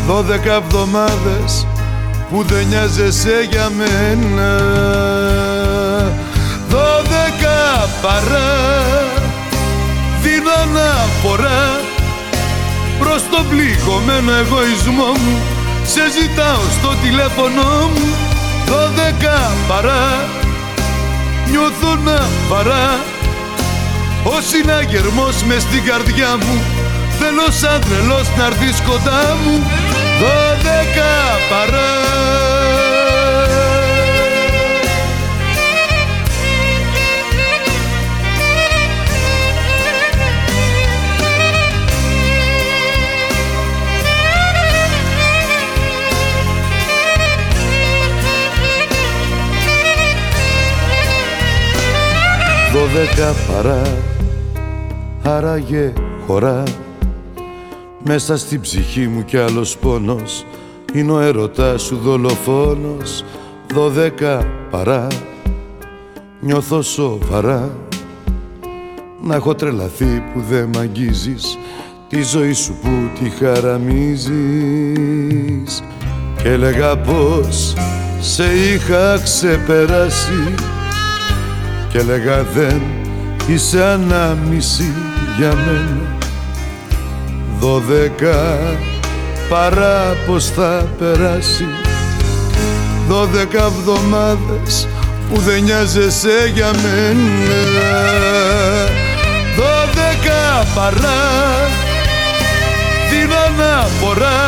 [0.06, 1.66] Δώδεκα εβδομάδες
[2.30, 4.56] που δεν νοιάζεσαι για μένα.
[6.68, 8.52] Δώδεκα παρά
[10.22, 11.80] δίνω αναφορά
[12.98, 15.38] προς τον πληγωμένο εγωισμό μου.
[15.86, 17.62] Σε ζητάω στο τηλέφωνο
[17.94, 18.27] μου
[18.68, 20.28] δώδεκα παρά
[21.50, 22.98] νιώθω να παρά
[24.24, 26.78] ο συναγερμός μες στην καρδιά μου
[27.18, 29.66] θέλω σαν τρελός να έρθεις κοντά μου.
[30.20, 31.14] Δώδεκα
[31.50, 32.57] παρά
[52.78, 53.82] δώδεκα παρά.
[55.22, 55.92] Άραγε
[56.26, 56.62] χωρά.
[58.04, 60.44] Μέσα στην ψυχή μου κι άλλος πόνος.
[60.94, 63.24] Είναι ο έρωτάς σου δολοφόνος.
[63.74, 65.06] Δώδεκα παρά.
[66.40, 67.70] Νιώθω σοβαρά.
[69.22, 71.58] Να έχω τρελαθεί που δεν μ' αγγίζεις.
[72.08, 74.32] Τη ζωή σου που τη χαραμίζεις.
[76.42, 77.74] Και έλεγα πως
[78.20, 80.54] σε είχα ξεπεράσει
[81.88, 82.82] Και έλεγα δεν
[83.46, 84.92] είσαι ανάμιση
[85.38, 86.16] για μένα.
[87.60, 88.58] Δώδεκα
[89.48, 91.66] παρά πως θα περάσει.
[93.08, 94.88] Δώδεκα εβδομάδες
[95.28, 97.90] που δεν νοιάζεσαι για μένα.
[99.56, 101.22] Δώδεκα παρά
[103.10, 104.40] την αναφορά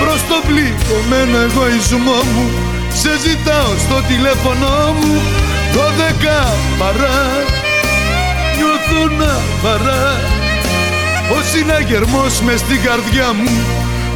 [0.00, 2.50] προς το πληγωμένο εγωισμό μου
[2.94, 5.20] σε ζητάω στο τηλέφωνο μου
[5.74, 6.40] Δώδεκα
[6.78, 7.18] παρά
[8.56, 10.34] νιώθω να βαρά
[11.30, 13.50] ο συναγερμός μες στην καρδιά μου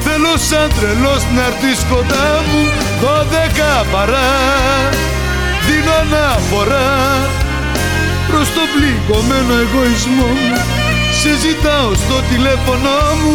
[0.04, 2.62] Θέλω σαν τρελός να έρθεις κοντά μου.
[3.00, 4.30] Δώδεκα παρά
[5.66, 6.90] Δίνω αναφορά
[8.28, 10.56] Προς το πληγωμένο εγωισμό μου.
[11.20, 13.32] Σε ζητάω στο τηλέφωνο μου.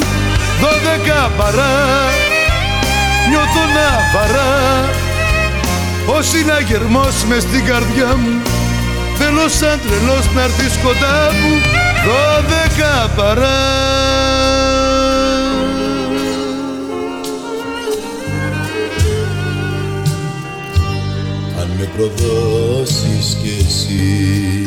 [0.61, 1.75] Δώδεκα παρά
[3.29, 4.49] Νιώθω να παρά
[6.07, 8.41] Ο συναγερμός μες στην καρδιά μου
[9.17, 11.61] Θέλω σαν τρελός να έρθεις κοντά μου
[12.05, 13.63] δώδεκα παρά.
[21.59, 24.65] Αν με προδώσεις κι εσύ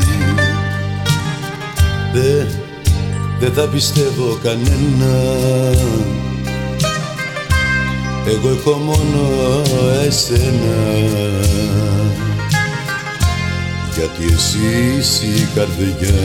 [2.13, 2.45] Δε,
[3.41, 5.15] δεν θα πιστεύω κανένα
[8.31, 9.29] Εγώ έχω μόνο
[10.07, 10.77] εσένα.
[13.95, 16.19] Γιατί εσύ είσαι η καρδιά.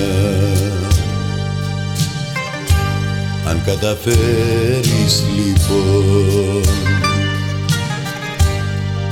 [3.47, 6.63] Αν καταφέρεις λοιπόν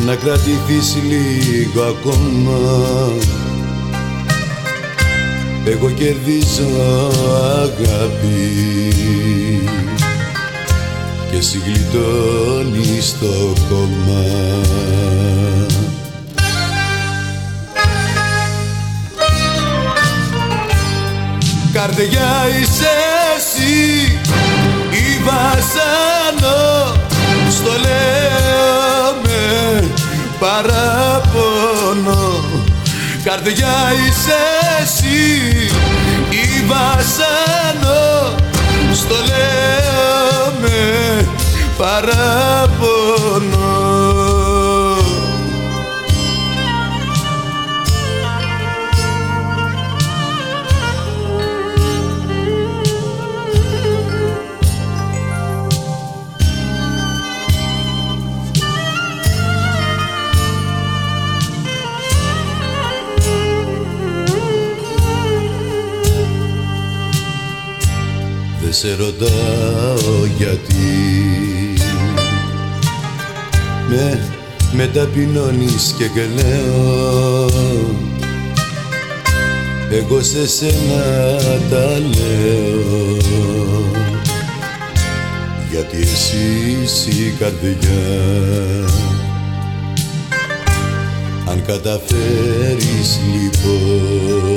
[0.05, 2.59] να κρατηθείς λίγο ακόμα
[5.65, 7.11] εγώ κερδίζω
[7.61, 8.91] αγάπη
[11.31, 14.23] και εσύ γλιτώνεις το κόμμα.
[21.73, 22.89] Καρδιά είσαι
[23.37, 23.75] εσύ
[24.91, 26.59] η βασάνο
[27.49, 29.43] στο λέω με
[30.39, 32.29] παραπονό.
[33.23, 33.77] Καρδιά
[34.07, 34.39] είσαι
[34.81, 35.21] εσύ
[36.29, 38.35] η βασάνο
[38.93, 40.79] στο λέω με
[41.77, 43.60] παραπονό
[68.81, 70.75] σε ρωτάω γιατί.
[73.89, 74.29] Με,
[74.71, 77.49] με ταπεινώνεις και κλαίω.
[79.91, 81.37] Εγώ σε σένα
[81.69, 83.17] τα λέω.
[85.71, 87.75] Γιατί εσύ είσαι η καρδιά.
[91.45, 94.50] Αν καταφέρεις λοιπόν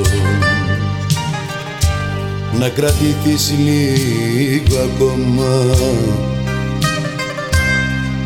[2.58, 5.74] να κρατηθείς λίγο ακόμα.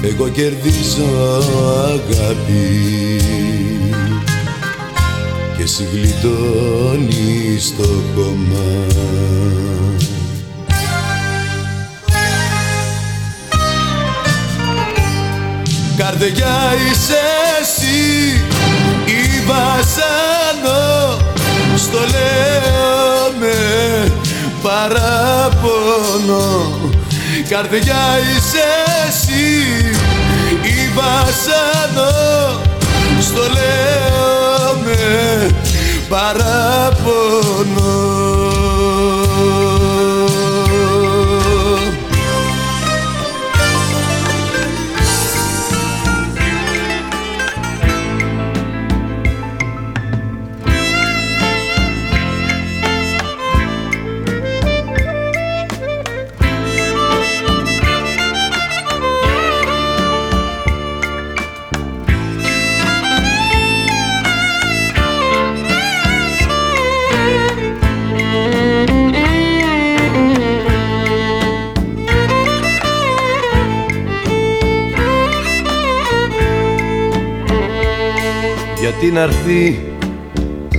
[0.02, 1.42] Εγώ κερδίζω
[1.84, 3.20] αγάπη.
[5.56, 8.86] Και εσύ γλιτώνεις το κόμμα
[15.96, 17.18] Καρδιά είσαι
[17.60, 18.40] εσύ
[19.05, 21.16] η βασάνο
[21.76, 22.07] στο λέω με
[24.62, 26.47] παράπονο.
[27.48, 28.66] Καρδιά είσαι
[29.09, 29.48] εσύ
[30.62, 32.10] η βασάνο
[33.20, 35.51] στο λέω με
[36.09, 37.48] παράπονο
[79.09, 79.93] Γιατί να έρθει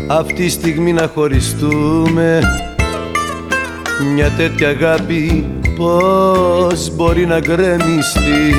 [0.08, 2.42] αυτή η στιγμή να χωριστούμε.
[4.14, 5.46] Μια τέτοια αγάπη
[5.78, 8.54] πως μπορεί να γκρεμιστεί;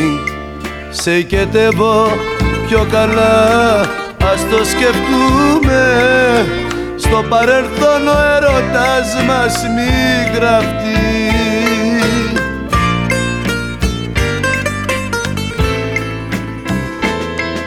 [0.91, 2.07] Σε οικετεύω
[2.67, 3.81] πιο καλά
[4.33, 5.83] ας το σκεφτούμε.
[6.97, 10.91] Στο παρελθόν ο έρωτας μας μη γραφτεί.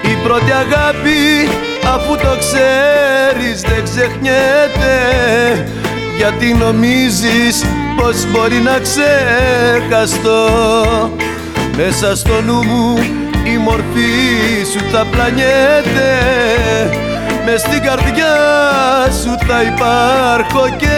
[0.01, 4.95] Η πρώτη αγάπη αφού το ξέρεις δεν ξεχνιέται.
[6.18, 7.65] Γιατί νομίζεις
[7.95, 10.49] πως μπορεί να ξεχαστώ.
[11.77, 12.97] Μέσα στο νου μου
[13.53, 16.11] η μορφή σου θα πλανιέται.
[17.45, 18.35] Μες στην καρδιά
[19.23, 20.97] σου θα υπάρχω και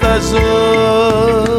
[0.00, 1.53] θα ζω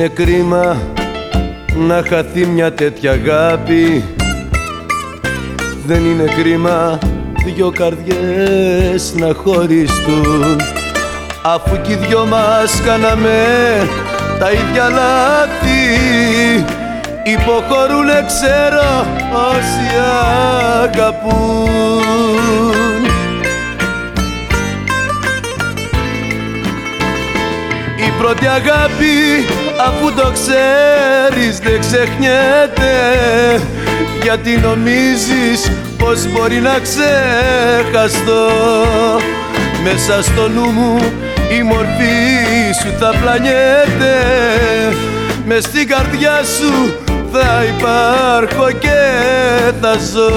[0.00, 0.76] είναι κρίμα
[1.74, 4.04] να χαθεί μια τέτοια αγάπη.
[5.86, 6.98] Δεν είναι κρίμα
[7.44, 10.60] δυο καρδιές να χωριστούν.
[11.42, 13.38] Αφού κι οι δυο μας κάναμε
[14.38, 15.78] τα ίδια λάθη
[17.24, 19.06] Υποχωρούνε ξέρω
[19.50, 19.96] όσοι
[20.82, 21.70] αγαπούν.
[27.96, 29.44] Η πρώτη αγάπη
[29.86, 32.94] αφού το ξέρεις δεν ξεχνιέται.
[34.22, 38.48] Γιατί νομίζεις πως μπορεί να ξεχαστώ.
[39.82, 40.98] Μέσα στο νου μου
[41.58, 44.16] η μορφή σου θα πλανιέται.
[45.46, 46.94] Μες στην καρδιά σου
[47.32, 48.98] θα υπάρχω και
[49.80, 50.30] θα ζω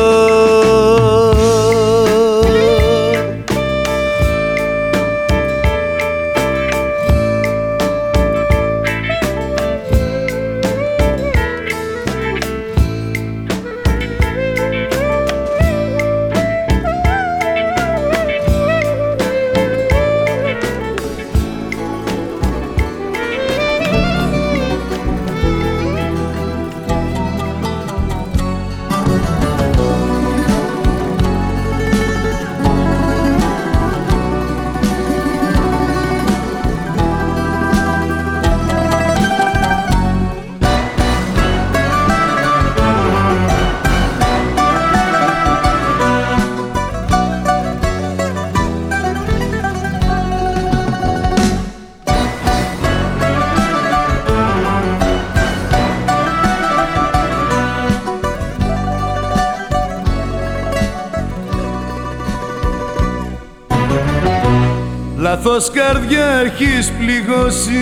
[65.54, 67.74] Λάθος καρδιά έχεις πληγώσει;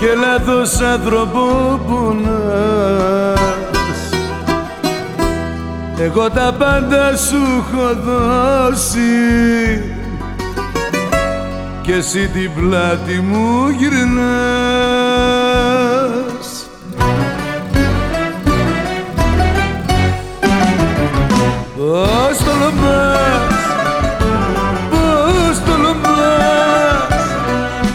[0.00, 1.40] Και λάθος άνθρωπο
[1.86, 3.40] πονάς
[5.98, 9.00] Εγώ τα πάντα σου έχω δώσει.
[11.82, 14.16] Και εσύ την πλάτη μου γυρνάς.
[21.76, 22.52] Πώς το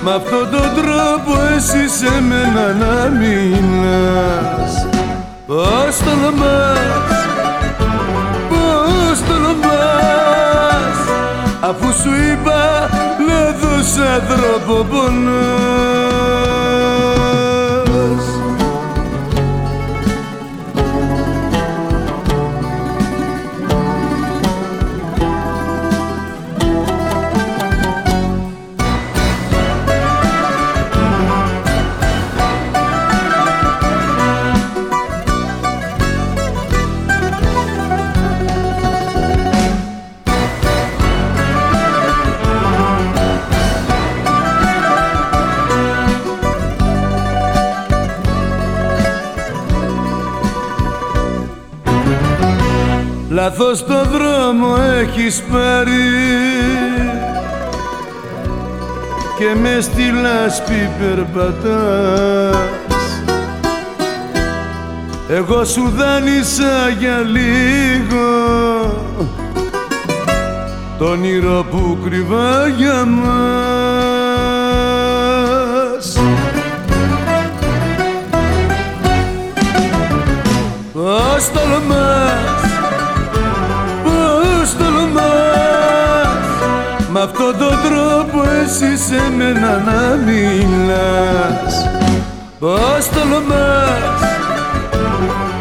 [0.03, 4.87] Μ' αυτόν τον τρόπο εσύ σε μένα να μιλάς.
[5.47, 7.25] Πώς τολμάς,
[8.49, 9.81] πώς τολμάς
[11.59, 12.89] Αφού σου είπα
[13.27, 16.60] λάθος άνθρωπο πονάς
[53.61, 55.93] Λάθος το δρόμο έχεις πάρει.
[59.37, 62.55] Και με στη λάσπη περπατάς.
[65.29, 68.29] Εγώ σου δάνεισα για λίγο.
[70.97, 73.80] Το όνειρο που κρυβά για μας
[87.51, 91.73] αυτόν τον τρόπο εσύ σε μένα να μιλάς.
[92.59, 94.19] Πώς τολμάς,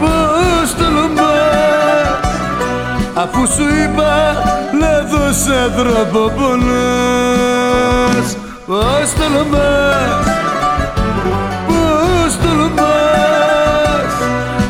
[0.00, 2.20] πώς τολμάς.
[3.14, 4.14] Αφού σου είπα
[4.80, 8.26] λάθος ανθρωποπονάς
[8.66, 10.24] Πώς τολμάς,
[11.66, 14.12] πώς τολμάς.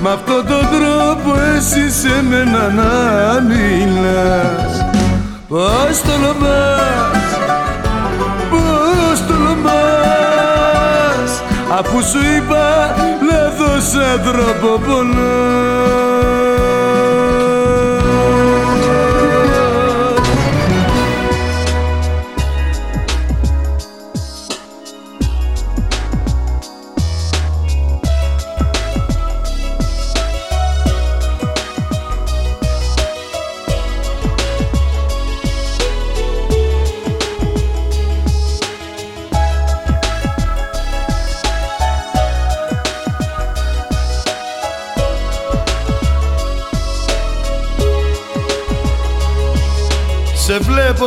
[0.02, 2.92] Μ' αυτόν τον τρόπο εσύ σε μένα να
[3.40, 4.72] μιλάς
[5.51, 7.28] Πώς τολμάς,
[8.51, 11.32] πώς τολμάς
[11.78, 12.94] Αφού σου είπα
[13.31, 16.49] λάθος ανθρωποπονάς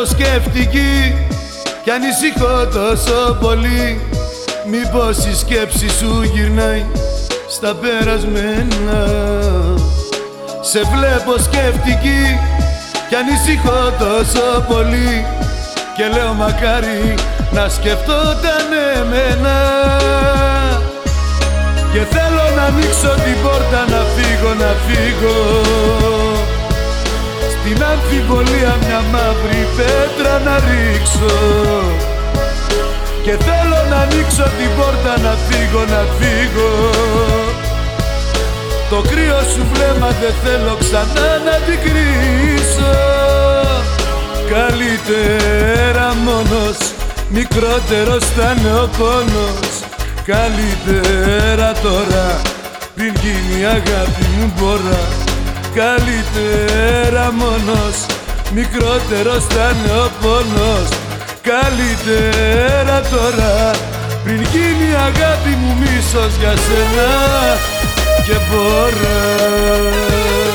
[0.03, 1.15] βλέπω σκέφτικη
[1.83, 4.01] κι ανησυχώ τόσο πολύ.
[4.69, 6.85] Μήπως η σκέψη σου γυρνάει
[7.49, 8.99] στα περασμένα.
[10.61, 12.39] Σε βλέπω σκέφτικη
[13.09, 15.25] κι ανησυχώ τόσο πολύ.
[15.97, 17.13] Και λέω μακάρι
[17.51, 19.57] να σκεφτόταν εμένα
[21.93, 26.42] Και θέλω να ανοίξω την πόρτα να φύγω, να φύγω
[27.63, 31.35] την αμφιβολία μια μαύρη πέτρα να ρίξω.
[33.23, 36.71] Και θέλω να ανοίξω την πόρτα να φύγω, να φύγω.
[38.89, 42.93] Το κρύο σου βλέμμα δεν θέλω ξανά να την κρίσω
[44.53, 46.77] Καλύτερα μόνος,
[47.29, 49.69] μικρότερος θα είναι ο πόνος.
[50.25, 52.41] Καλύτερα τώρα,
[52.95, 55.12] πριν γίνει η αγάπη μου μπορώ
[55.75, 58.05] Καλύτερα μόνος
[58.53, 60.89] Μικρότερος θα είναι ο πόνος.
[61.41, 63.71] Καλύτερα τώρα
[64.23, 67.09] Πριν γίνει η αγάπη μου μίσος για σένα
[68.25, 70.52] Και μπορώ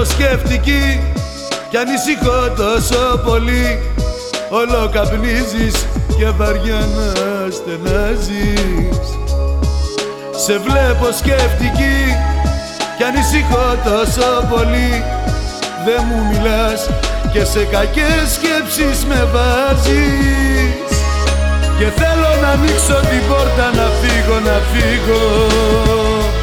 [0.00, 1.00] βλέπω σκέφτικη
[1.70, 3.82] κι ανησυχώ τόσο πολύ.
[4.50, 5.86] Όλο καπνίζεις
[6.18, 7.10] και βαριά να
[7.50, 9.06] στενάζεις.
[10.44, 11.98] Σε βλέπω σκέφτικη
[12.96, 15.04] κι ανησυχώ τόσο πολύ.
[15.84, 16.90] Δεν μου μιλάς
[17.32, 20.90] και σε κακές σκέψεις με βάζεις.
[21.78, 26.39] Και θέλω να ανοίξω την πόρτα να φύγω, να φύγω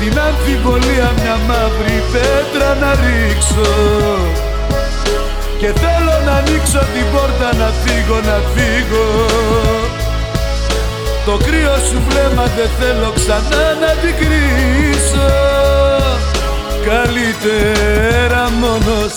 [0.00, 3.72] την αμφιβολία μια μαύρη πέτρα να ρίξω.
[5.60, 9.08] Και θέλω να ανοίξω την πόρτα να φύγω, να φύγω.
[11.26, 15.30] Το κρύο σου βλέμμα δεν θέλω ξανά να την κρίσω
[16.90, 19.12] Καλύτερα μόνος,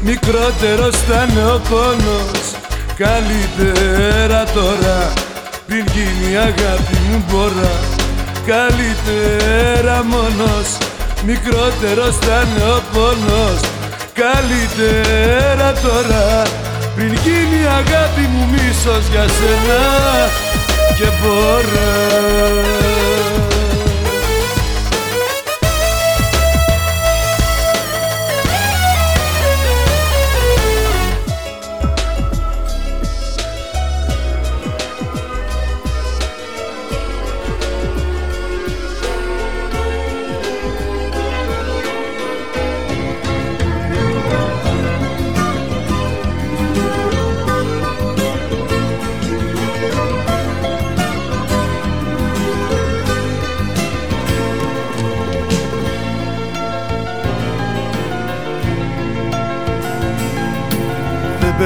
[0.00, 2.44] μικρότερος θα είναι ο πόνος.
[2.96, 5.12] Καλύτερα τώρα,
[5.66, 7.95] πριν γίνει η αγάπη μου μπορώ
[8.46, 10.78] Καλύτερα μόνος
[11.26, 13.60] Μικρότερος θα είναι ο πόνος.
[14.12, 16.42] Καλύτερα τώρα
[16.94, 19.82] Πριν γίνει η αγάπη μου μίσος για σένα
[20.98, 22.36] Και μπορώ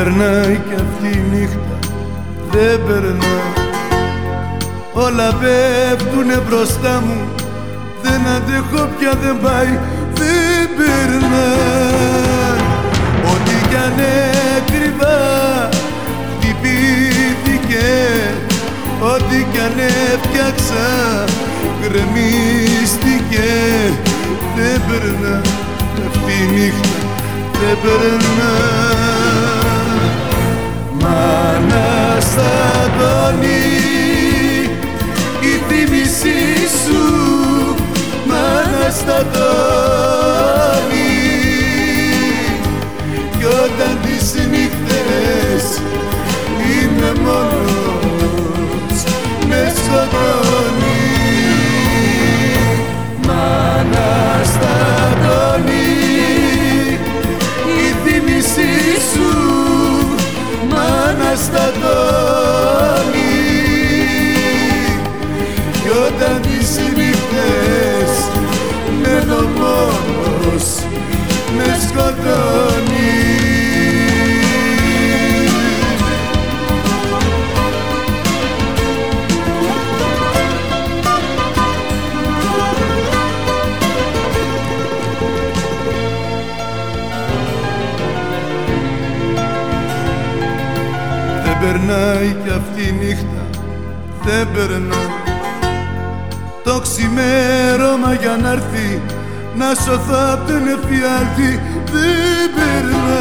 [0.03, 1.79] περνάει κι αυτή η νύχτα.
[2.51, 3.37] Δεν περνά
[4.93, 7.19] Όλα πέφτουνε μπροστά μου.
[8.03, 9.79] Δεν αντέχω πια δεν πάει.
[10.15, 11.49] Δεν περνά
[13.33, 13.99] Ό,τι κι αν
[14.57, 15.19] έκρυβα
[16.33, 17.89] χτυπήθηκε.
[19.01, 19.79] Ό,τι κι αν
[20.13, 20.89] έφτιαξα
[21.81, 23.49] γκρεμίστηκε.
[24.57, 25.41] Δεν περνά
[26.07, 27.01] αυτή η νύχτα
[27.61, 29.50] δεν περνά
[31.11, 32.53] Μάνα στα
[32.99, 33.65] τόνι
[35.41, 36.41] η θύμησή
[36.85, 37.05] σου
[38.27, 41.11] μάνα στα τόνι
[43.39, 45.65] κι όταν τις νύχτες
[46.65, 48.99] είμαι μόνος
[49.49, 51.01] με σκοτώνει
[53.27, 54.11] Μάνα
[54.45, 54.77] στα
[55.23, 55.80] τόνι
[61.37, 63.21] στα τόνι
[65.83, 68.13] κι όταν τις νύχτες
[69.03, 70.65] μένω μόνος
[71.57, 73.40] με σκοτώνεις
[91.91, 93.43] περνάει κι αυτή η νύχτα
[94.25, 95.03] δεν περνά
[96.65, 99.03] το ξημέρωμα για να έρθει
[99.55, 101.61] να σωθώ απ' τον εφιάλτη
[101.93, 103.21] δεν περνά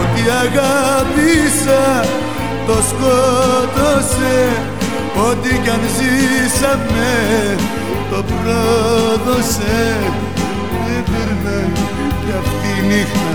[0.00, 2.04] Ό,τι αγάπησα
[2.66, 4.38] το σκότωσε
[5.28, 7.14] Ό,τι κι αν ζήσαμε
[8.10, 9.96] το πρόδωσε.
[10.86, 11.72] Δεν περνάει
[12.24, 13.32] κι αυτή η νύχτα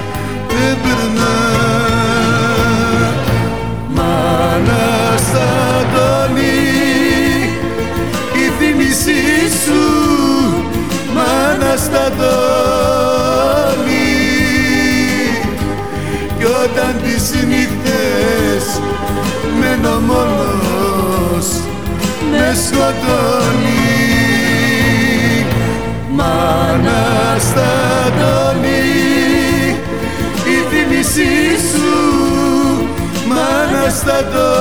[0.47, 1.94] δεν περνά
[4.15, 5.49] Μάνα στα
[5.95, 6.59] τόνι
[8.33, 9.23] η θύμησή
[9.63, 9.83] σου
[11.15, 13.35] μάνα στα τόνι
[16.37, 18.81] κι όταν τις νύχτες
[19.59, 20.84] μένω μόνος
[34.15, 34.54] μάνα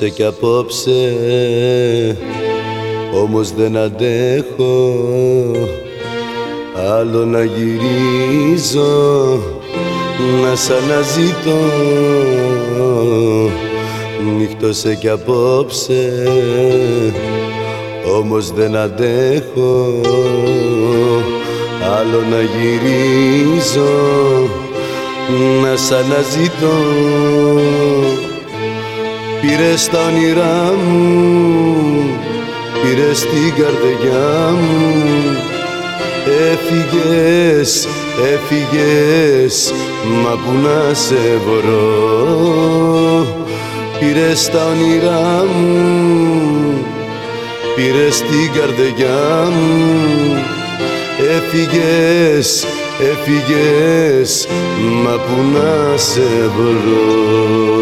[0.00, 1.16] Νύχτωσε κι απόψε
[3.22, 4.94] όμως δεν αντέχω
[6.90, 8.88] άλλο να γυρίζω
[10.42, 11.58] να σ' αναζητώ.
[14.38, 16.28] Νύχτωσε κι απόψε
[18.18, 20.00] όμως δεν αντέχω
[21.98, 23.90] άλλο να γυρίζω
[25.62, 26.76] να σ' αναζητώ
[29.40, 31.86] Πήρες τα όνειρά μου,
[32.82, 35.36] πήρες την καρδιά μου.
[36.52, 37.88] Έφυγες,
[38.32, 39.72] έφυγες,
[40.22, 43.26] μα που να σε βρω.
[43.98, 46.84] Πήρες τα όνειρά μου,
[47.76, 50.42] πήρες την καρδιά μου.
[51.36, 52.66] Έφυγες,
[53.10, 54.48] έφυγες,
[55.02, 57.78] μα που να σε βρω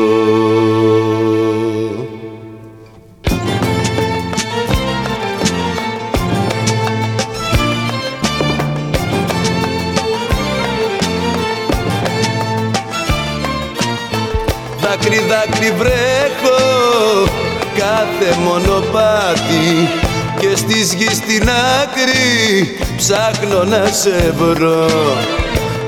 [23.06, 24.86] ψάχνω να σε βρω.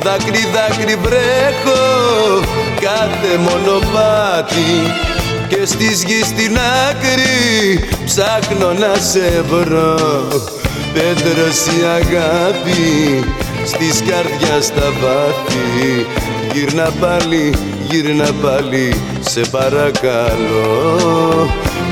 [0.03, 1.81] Δάκρυ, δάκρυ βρέχω
[2.81, 4.93] κάθε μονοπάτι.
[5.49, 6.59] Και στις γης στην
[6.89, 10.29] άκρη ψάχνω να σε βρω.
[10.93, 13.25] Πέτρος η αγάπη
[13.65, 16.07] στις καρδιάς τα βάθη.
[16.53, 17.55] Γύρνα πάλι,
[17.91, 20.99] γύρνα πάλι, σε παρακαλώ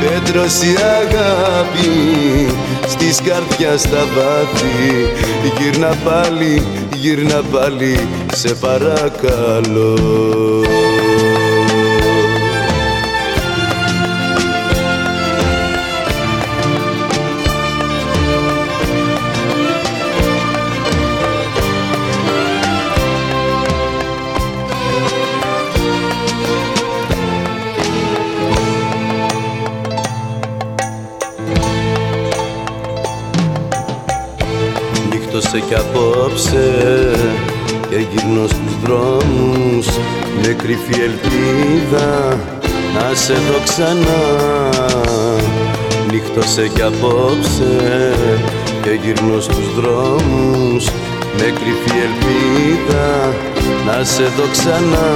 [0.01, 2.49] Πέτρος η αγάπη
[2.87, 5.13] στις καρδιάς τα βάθη.
[5.59, 6.63] Γύρνα πάλι,
[6.95, 9.97] γύρνα πάλι, σε παρακαλώ
[35.69, 36.71] κι απόψε
[37.91, 39.87] και γυρνώ στους δρόμους
[40.43, 42.39] με κρυφή ελπίδα
[42.95, 44.23] να σε δω ξανά.
[46.11, 48.15] Νύχτωσε κι απόψε
[48.83, 50.85] και γυρνώ στους δρόμους
[51.37, 53.35] με κρυφή ελπίδα
[53.87, 55.09] να σε δω ξανά.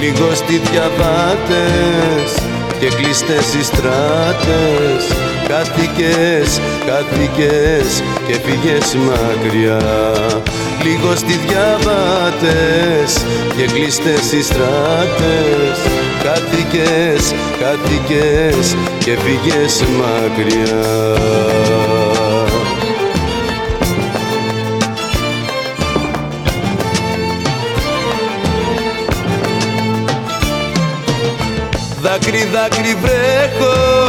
[0.00, 2.32] Λίγο στη διαβάτες
[2.80, 5.20] και κλειστές οι στράτες
[5.50, 9.80] Κάθηκες, κάθηκες και πήγες μακριά.
[10.82, 13.24] Λίγο στη διαβάτες
[13.56, 15.78] και κλειστές οι στράτες.
[16.22, 21.18] Κάθηκες, κάθηκες και πήγες μακριά.
[32.02, 33.99] Δάκρυ, δάκρυ βρέχω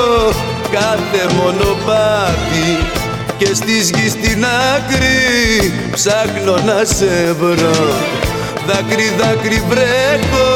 [0.72, 2.68] κάθε μονοπάτι
[3.38, 7.94] και στις γη στην άκρη ψάχνω να σε βρω.
[8.68, 10.50] Δάκρυ, δάκρυ βρέχω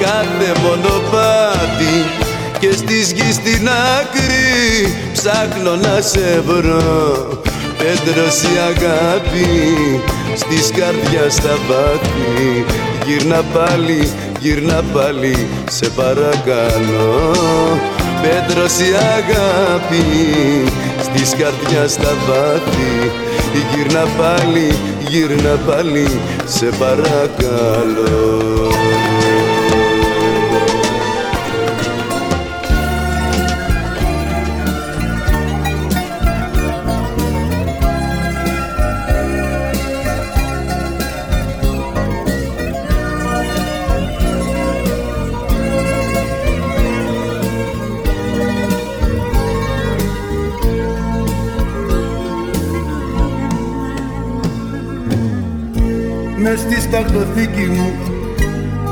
[0.00, 1.96] κάθε μονοπάτι
[2.58, 7.28] και στις γη στην άκρη ψάχνω να σε βρω.
[7.78, 9.48] Πέτρος η αγάπη
[10.34, 12.64] στις καρδιάς τα βάθη.
[13.06, 17.34] Γύρνα πάλι, γύρνα πάλι, σε παρακαλώ
[18.22, 20.04] Πέτρος η αγάπη.
[21.02, 23.10] Στις καρδιάς τα βάθη.
[23.74, 24.74] Γύρνα πάλι,
[25.08, 28.48] γύρνα πάλι, σε παρακαλώ
[56.90, 57.92] Μες στη σταρτοθήκη μου.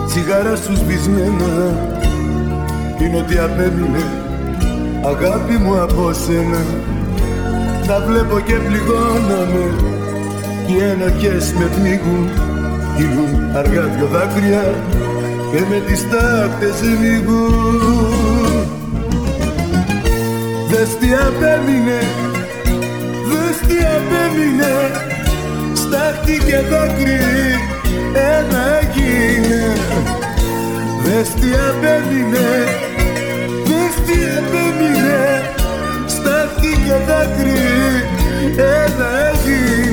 [0.06, 1.52] Τσιγάρα σου σβησμένα.
[3.01, 4.05] Είναι ότι απέμεινε
[5.05, 6.62] αγάπη μου από σένα.
[7.86, 9.64] Τα βλέπω και πληγώνομαι.
[10.66, 12.28] Και οι ενοχές με πνίγουν.
[12.97, 14.74] Κυλούν αργά δυο δάκρυα
[15.51, 18.66] και με τις τάχτες λυγούν.
[20.70, 22.01] Δες τι απέμεινε,
[23.28, 24.74] δες τι απέμεινε.
[25.74, 27.75] Στάχτη και δάκρυ
[28.16, 29.76] ένα έγινε
[31.05, 32.48] Δες τι απέμεινε,
[33.64, 35.55] δες τι απέμεινε.
[36.06, 37.52] Στάχτη και δάκρυ
[38.56, 39.85] ένα έγινε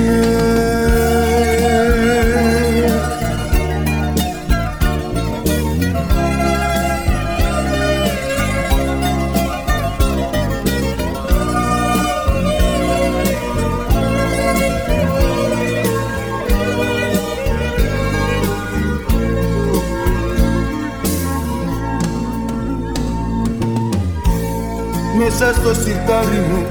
[25.63, 26.61] στο σιρτάρι μου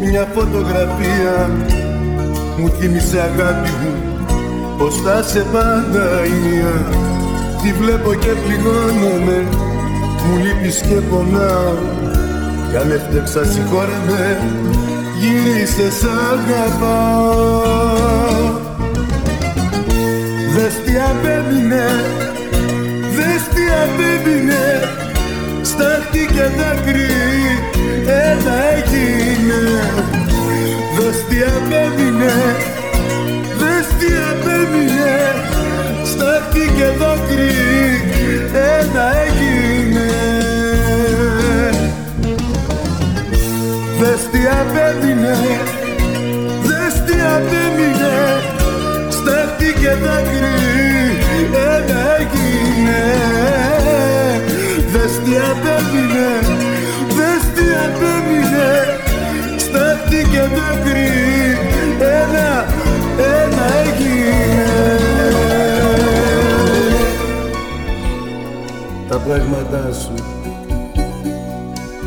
[0.00, 1.50] μια φωτογραφία.
[2.58, 3.92] Μου θύμισε αγάπη μου
[4.78, 6.74] πως θα σε πάντα η μία
[7.62, 9.38] Τη βλέπω και πληγώνομαι
[10.24, 11.74] μου λείπεις και πονάω.
[12.70, 14.38] Κι αν έφτεξα συγχώρεμαι
[15.20, 17.84] γύρισε σ' αγαπάω.
[20.54, 21.86] Δες τι απέμεινε,
[23.16, 24.64] δες τι απέμεινε
[25.62, 27.15] στάχτη και δάκρυ
[28.46, 29.62] ένα έγινε.
[30.96, 32.34] Δες τι απέμεινε,
[33.58, 35.14] δες τι απέμεινε
[36.04, 37.54] στάχτη και δάκρυ
[38.78, 40.10] ένα έγινε.
[44.00, 45.36] Δες τι απέμεινε,
[46.62, 48.14] δες τι απέμεινε
[49.10, 50.56] στάχτη και δάκρυ
[51.74, 53.02] ένα έγινε.
[54.92, 56.28] Δες τι απέμεινε,
[57.16, 58.15] δες τι απέμεινε
[60.36, 60.42] και
[69.08, 70.14] Τα πράγματά σου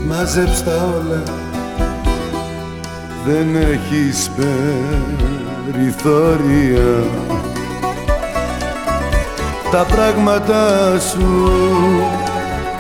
[0.08, 1.24] μάζεψτα όλα.
[3.26, 4.30] Δεν έχεις
[5.66, 7.04] περιθώρια.
[9.72, 11.52] Τα πράγματα σου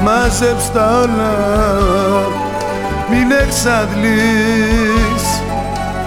[0.02, 1.34] μάζεψτα όλα.
[3.10, 5.09] Μην εξαντλείς.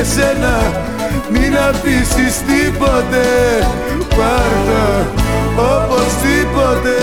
[0.00, 0.72] εσένα
[1.30, 3.26] μην αφήσεις τίποτε.
[4.16, 5.06] Πάρ' τα
[5.56, 6.94] οπωσδήποτε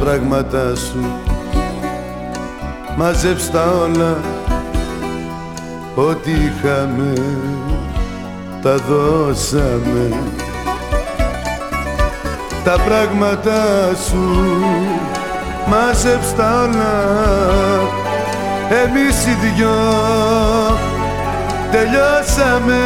[0.00, 1.04] πράγματά σου.
[2.96, 4.20] Μαζέψ' τα όλα
[5.94, 7.12] Ό,τι είχαμε
[8.62, 10.08] τα δώσαμε.
[12.64, 14.54] Τα πράγματά σου
[15.66, 16.94] Μαζέψ' τα όλα.
[18.68, 19.76] Εμείς οι δυο
[21.70, 22.80] τελειώσαμε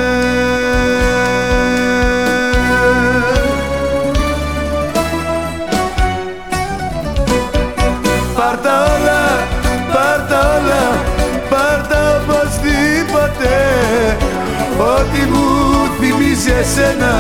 [16.61, 17.15] εσένα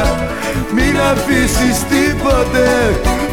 [0.75, 2.69] Μην αφήσεις τίποτε.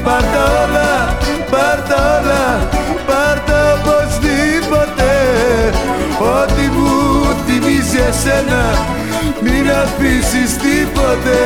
[0.04, 1.18] Πάρ' τα όλα,
[1.52, 2.70] πάρ' τα όλα
[3.08, 5.12] Πάρ' τα οπωσδήποτε.
[6.38, 6.90] Ό,τι μου
[7.46, 8.64] θυμίζει εσένα
[9.42, 11.40] Μην αφήσεις τίποτε.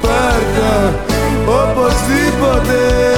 [0.00, 0.74] Πάρ' τα
[1.46, 3.09] οπωσδήποτε